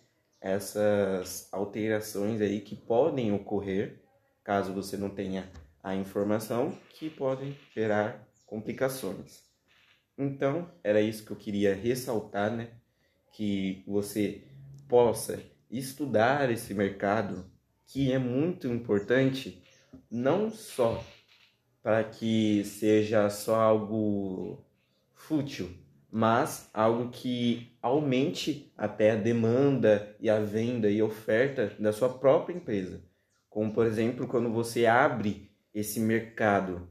essas 0.43 1.49
alterações 1.53 2.41
aí 2.41 2.61
que 2.61 2.75
podem 2.75 3.33
ocorrer 3.33 4.03
caso 4.43 4.73
você 4.73 4.97
não 4.97 5.09
tenha 5.09 5.49
a 5.83 5.95
informação, 5.95 6.77
que 6.91 7.09
podem 7.09 7.57
gerar 7.75 8.29
complicações. 8.45 9.43
Então, 10.19 10.71
era 10.83 11.01
isso 11.01 11.25
que 11.25 11.31
eu 11.31 11.37
queria 11.37 11.75
ressaltar, 11.75 12.51
né? 12.51 12.71
Que 13.33 13.83
você 13.87 14.45
possa 14.89 15.43
estudar 15.71 16.51
esse 16.51 16.75
mercado, 16.75 17.51
que 17.87 18.13
é 18.13 18.19
muito 18.19 18.69
importante, 18.69 19.63
não 20.11 20.51
só 20.51 21.03
para 21.83 22.05
que 22.05 22.63
seja 22.65 23.29
só 23.31 23.61
algo 23.61 24.65
fútil, 25.15 25.71
mas 26.15 26.69
algo 26.75 27.09
que 27.09 27.75
aumente 27.81 28.71
até 28.77 29.13
a 29.13 29.17
demanda 29.17 30.15
e 30.21 30.29
a 30.29 30.39
venda 30.39 30.91
e 30.91 31.03
oferta 31.03 31.73
da 31.79 31.91
sua 31.91 32.11
própria 32.11 32.55
empresa. 32.55 33.03
Como, 33.49 33.73
por 33.73 33.87
exemplo, 33.87 34.29
quando 34.29 34.53
você 34.53 34.85
abre 34.85 35.51
esse 35.75 35.99
mercado 35.99 36.87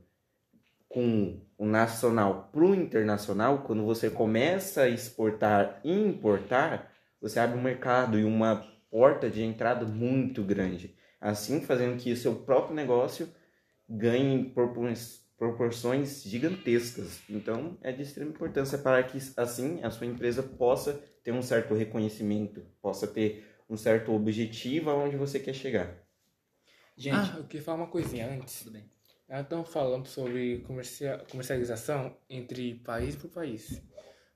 com 0.90 1.40
o 1.56 1.68
nacional 1.68 2.50
para 2.52 2.64
o 2.64 2.74
internacional, 2.74 3.60
quando 3.60 3.86
você 3.86 4.10
começa 4.10 4.82
a 4.82 4.90
exportar 4.90 5.80
e 5.84 5.92
importar, 5.94 6.92
você 7.22 7.40
abre 7.40 7.60
um 7.60 7.62
mercado 7.62 8.18
e 8.18 8.24
uma 8.24 8.68
porta 8.90 9.30
de 9.30 9.44
entrada 9.44 9.86
muito 9.86 10.42
grande. 10.44 10.96
Assim, 11.22 11.62
fazendo 11.62 11.98
que 11.98 12.12
o 12.12 12.18
seu 12.18 12.38
próprio 12.38 12.76
negócio 12.76 13.30
ganhe 13.88 14.46
propor- 14.46 14.92
proporções 15.42 16.22
gigantescas. 16.22 17.20
Então, 17.28 17.76
é 17.82 17.92
de 17.92 18.04
extrema 18.04 18.30
importância 18.30 18.78
para 18.78 19.02
que, 19.02 19.18
assim, 19.36 19.82
a 19.82 19.90
sua 19.90 20.06
empresa 20.06 20.44
possa 20.44 20.94
ter 21.24 21.32
um 21.32 21.42
certo 21.42 21.74
reconhecimento, 21.74 22.64
possa 22.80 23.08
ter 23.08 23.44
um 23.68 23.76
certo 23.76 24.12
objetivo 24.14 24.92
aonde 24.92 25.18
você 25.18 25.40
quer 25.40 25.54
chegar. 25.56 25.98
Gente, 26.96 27.16
Ah, 27.16 27.38
eu 27.40 27.46
queria 27.46 27.64
falar 27.64 27.78
uma 27.80 27.88
coisinha 27.88 28.30
antes. 28.30 28.60
tudo 28.60 28.74
bem. 28.74 28.88
Falando 29.66 30.06
sobre 30.06 30.60
comercia- 30.60 31.26
comercialização 31.32 32.16
entre 32.30 32.76
país 32.76 33.16
por 33.16 33.32
país. 33.32 33.82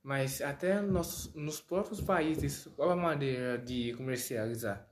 Mas 0.02 0.42
até 0.42 0.82
nos, 0.82 1.32
nos 1.36 1.62
próprios 1.62 2.02
países, 2.02 2.68
qual 2.76 2.90
a 2.90 2.96
maneira 2.96 3.60
de 3.60 3.94
comercializar? 3.94 4.90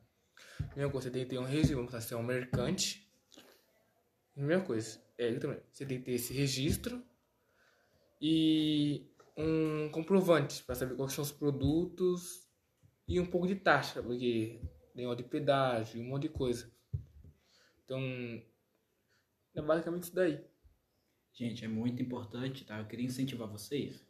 Tem 0.75 0.83
que 1.25 1.31
ter 1.31 1.39
um 1.39 1.43
fazer 1.87 2.13
um 2.13 2.21
mercante. 2.21 3.02
Primeira 4.33 4.63
coisa, 4.63 4.99
é 5.17 5.27
ele 5.27 5.39
também. 5.39 5.59
Você 5.71 5.85
tem 5.85 5.99
que 5.99 6.05
ter 6.05 6.13
esse 6.13 6.33
registro 6.33 7.03
e 8.19 9.05
um 9.37 9.89
comprovante 9.89 10.63
para 10.63 10.75
saber 10.75 10.95
quais 10.95 11.13
são 11.13 11.23
os 11.23 11.31
produtos 11.31 12.49
e 13.07 13.19
um 13.19 13.25
pouco 13.25 13.47
de 13.47 13.55
taxa, 13.55 14.01
porque 14.01 14.59
tem 14.95 15.05
hora 15.05 15.17
de 15.17 15.23
pedágio, 15.23 16.01
um 16.01 16.05
monte 16.05 16.23
de 16.23 16.29
coisa. 16.29 16.71
Então, 17.83 17.99
é 19.55 19.61
basicamente 19.61 20.03
isso 20.03 20.15
daí. 20.15 20.43
Gente, 21.33 21.65
é 21.65 21.67
muito 21.67 22.01
importante, 22.01 22.63
tá? 22.63 22.79
Eu 22.79 22.87
queria 22.87 23.05
incentivar 23.05 23.47
vocês, 23.47 24.05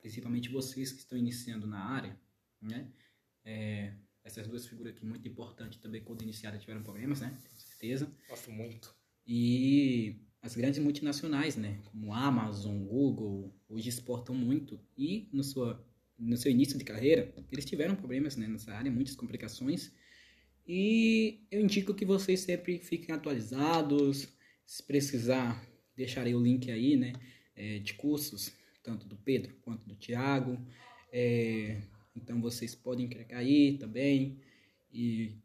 principalmente 0.00 0.50
vocês 0.50 0.92
que 0.92 1.00
estão 1.00 1.18
iniciando 1.18 1.66
na 1.66 1.82
área, 1.82 2.18
né? 2.60 2.92
É, 3.44 3.94
essas 4.22 4.46
duas 4.46 4.66
figuras 4.66 4.94
aqui, 4.94 5.04
muito 5.04 5.26
importantes 5.26 5.78
também, 5.78 6.02
quando 6.02 6.22
iniciaram, 6.22 6.58
tiveram 6.58 6.82
problemas, 6.82 7.20
né? 7.20 7.36
Com 7.50 7.58
certeza. 7.58 8.14
Gosto 8.28 8.50
muito. 8.52 8.97
E 9.28 10.16
as 10.40 10.56
grandes 10.56 10.78
multinacionais, 10.78 11.54
né? 11.54 11.78
Como 11.84 12.14
Amazon, 12.14 12.82
Google, 12.84 13.54
hoje 13.68 13.90
exportam 13.90 14.34
muito. 14.34 14.80
E 14.96 15.28
no 15.30 15.44
sua, 15.44 15.86
no 16.18 16.34
seu 16.38 16.50
início 16.50 16.78
de 16.78 16.84
carreira, 16.84 17.34
eles 17.52 17.66
tiveram 17.66 17.94
problemas 17.94 18.36
né, 18.36 18.48
nessa 18.48 18.72
área, 18.72 18.90
muitas 18.90 19.14
complicações. 19.14 19.92
E 20.66 21.46
eu 21.50 21.60
indico 21.60 21.92
que 21.92 22.06
vocês 22.06 22.40
sempre 22.40 22.78
fiquem 22.78 23.14
atualizados. 23.14 24.28
Se 24.64 24.82
precisar, 24.82 25.62
deixarei 25.94 26.34
o 26.34 26.42
link 26.42 26.70
aí, 26.70 26.96
né? 26.96 27.12
É, 27.54 27.80
de 27.80 27.92
cursos, 27.94 28.52
tanto 28.82 29.06
do 29.06 29.16
Pedro 29.16 29.54
quanto 29.60 29.86
do 29.86 29.94
Tiago. 29.94 30.58
É, 31.12 31.82
então 32.16 32.40
vocês 32.40 32.74
podem 32.74 33.08
clicar 33.08 33.40
aí 33.40 33.76
também. 33.76 34.40
E 34.90 35.36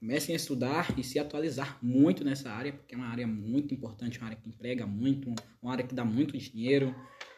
comecem 0.00 0.34
a 0.34 0.36
estudar 0.36 0.98
e 0.98 1.04
se 1.04 1.18
atualizar 1.18 1.78
muito 1.82 2.24
nessa 2.24 2.50
área, 2.50 2.72
porque 2.72 2.94
é 2.94 2.98
uma 2.98 3.08
área 3.08 3.26
muito 3.26 3.74
importante, 3.74 4.18
uma 4.18 4.28
área 4.28 4.38
que 4.38 4.48
emprega 4.48 4.86
muito, 4.86 5.32
uma 5.62 5.72
área 5.72 5.86
que 5.86 5.94
dá 5.94 6.04
muito 6.04 6.36
dinheiro. 6.38 6.94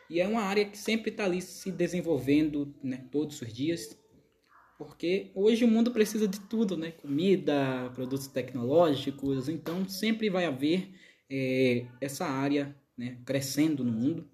E 0.08 0.20
é 0.20 0.28
uma 0.28 0.42
área 0.42 0.64
que 0.64 0.78
sempre 0.78 1.10
está 1.10 1.24
ali 1.24 1.42
se 1.42 1.72
desenvolvendo 1.72 2.72
né, 2.82 3.04
todos 3.10 3.40
os 3.42 3.52
dias. 3.52 3.98
Porque 4.78 5.32
hoje 5.34 5.64
o 5.64 5.68
mundo 5.68 5.90
precisa 5.90 6.28
de 6.28 6.40
tudo, 6.40 6.76
né? 6.76 6.92
Comida, 6.92 7.90
produtos 7.94 8.26
tecnológicos, 8.26 9.48
então 9.48 9.88
sempre 9.88 10.30
vai 10.30 10.44
haver 10.44 10.94
é, 11.30 11.86
essa 12.00 12.26
área 12.26 12.76
né, 12.96 13.18
crescendo 13.24 13.82
no 13.82 13.92
mundo. 13.92 14.28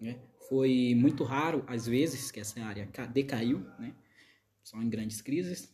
Né? 0.00 0.18
Foi 0.48 0.94
muito 0.96 1.24
raro, 1.24 1.64
às 1.66 1.86
vezes, 1.86 2.30
que 2.30 2.38
essa 2.38 2.60
área 2.60 2.88
decaiu, 3.12 3.60
né? 3.78 3.94
só 4.62 4.80
em 4.80 4.88
grandes 4.88 5.20
crises. 5.20 5.73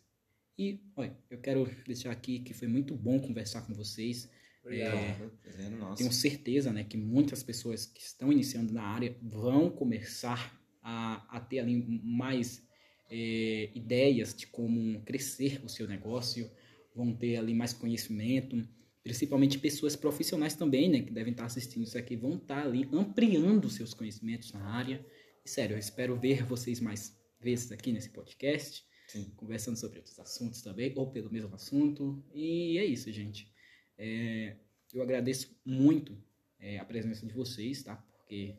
E, 0.61 0.79
olha, 0.94 1.16
eu 1.31 1.38
quero 1.38 1.66
deixar 1.87 2.11
aqui 2.11 2.40
que 2.40 2.53
foi 2.53 2.68
muito 2.68 2.94
bom 2.94 3.18
conversar 3.18 3.62
com 3.62 3.73
vocês. 3.73 4.31
Obrigado. 4.62 4.94
É, 4.94 5.94
tenho 5.96 6.12
certeza 6.12 6.70
né, 6.70 6.85
que 6.85 6.99
muitas 6.99 7.42
pessoas 7.42 7.87
que 7.87 8.03
estão 8.03 8.31
iniciando 8.31 8.70
na 8.70 8.83
área 8.83 9.16
vão 9.23 9.70
começar 9.70 10.55
a, 10.83 11.25
a 11.35 11.40
ter 11.40 11.61
ali 11.61 11.83
mais 12.05 12.62
é, 13.11 13.70
ideias 13.75 14.35
de 14.35 14.46
como 14.49 15.01
crescer 15.01 15.64
o 15.64 15.68
seu 15.70 15.88
negócio, 15.88 16.51
vão 16.94 17.11
ter 17.16 17.37
ali 17.37 17.55
mais 17.55 17.73
conhecimento, 17.73 18.62
principalmente 19.03 19.59
pessoas 19.59 19.96
profissionais 19.96 20.55
também, 20.55 20.90
né, 20.90 21.01
que 21.01 21.11
devem 21.11 21.31
estar 21.31 21.46
assistindo 21.46 21.85
isso 21.85 21.96
aqui, 21.96 22.16
vão 22.16 22.35
estar 22.35 22.66
ali 22.66 22.87
ampliando 22.92 23.70
seus 23.70 23.94
conhecimentos 23.94 24.53
na 24.53 24.62
área. 24.62 25.03
E, 25.42 25.49
sério, 25.49 25.77
eu 25.77 25.79
espero 25.79 26.20
ver 26.20 26.44
vocês 26.44 26.81
mais 26.81 27.18
vezes 27.40 27.73
aqui 27.73 27.92
nesse 27.92 28.11
podcast, 28.11 28.85
Sim. 29.12 29.33
conversando 29.37 29.77
sobre 29.77 29.99
outros 29.99 30.18
assuntos 30.18 30.62
também, 30.62 30.92
ou 30.96 31.11
pelo 31.11 31.31
mesmo 31.31 31.55
assunto. 31.55 32.23
E 32.33 32.79
é 32.79 32.85
isso, 32.85 33.11
gente. 33.11 33.51
É, 33.99 34.57
eu 34.94 35.03
agradeço 35.03 35.59
muito 35.64 36.16
é, 36.59 36.79
a 36.79 36.85
presença 36.85 37.27
de 37.27 37.33
vocês, 37.35 37.83
tá? 37.83 37.96
Porque 37.96 38.57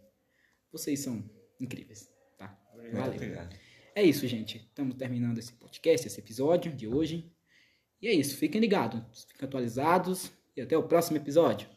vocês 0.71 0.99
são 0.99 1.23
incríveis, 1.59 2.11
tá? 2.37 2.47
Valeu. 2.73 3.13
Obrigado. 3.13 3.55
É 3.95 4.03
isso, 4.03 4.27
gente. 4.27 4.57
Estamos 4.57 4.95
terminando 4.95 5.37
esse 5.37 5.53
podcast, 5.53 6.07
esse 6.07 6.19
episódio 6.19 6.73
de 6.73 6.87
hoje. 6.87 7.31
E 8.01 8.07
é 8.07 8.13
isso. 8.13 8.35
Fiquem 8.35 8.59
ligados, 8.59 9.23
fiquem 9.23 9.47
atualizados 9.47 10.31
e 10.55 10.61
até 10.61 10.77
o 10.77 10.83
próximo 10.83 11.17
episódio. 11.17 11.69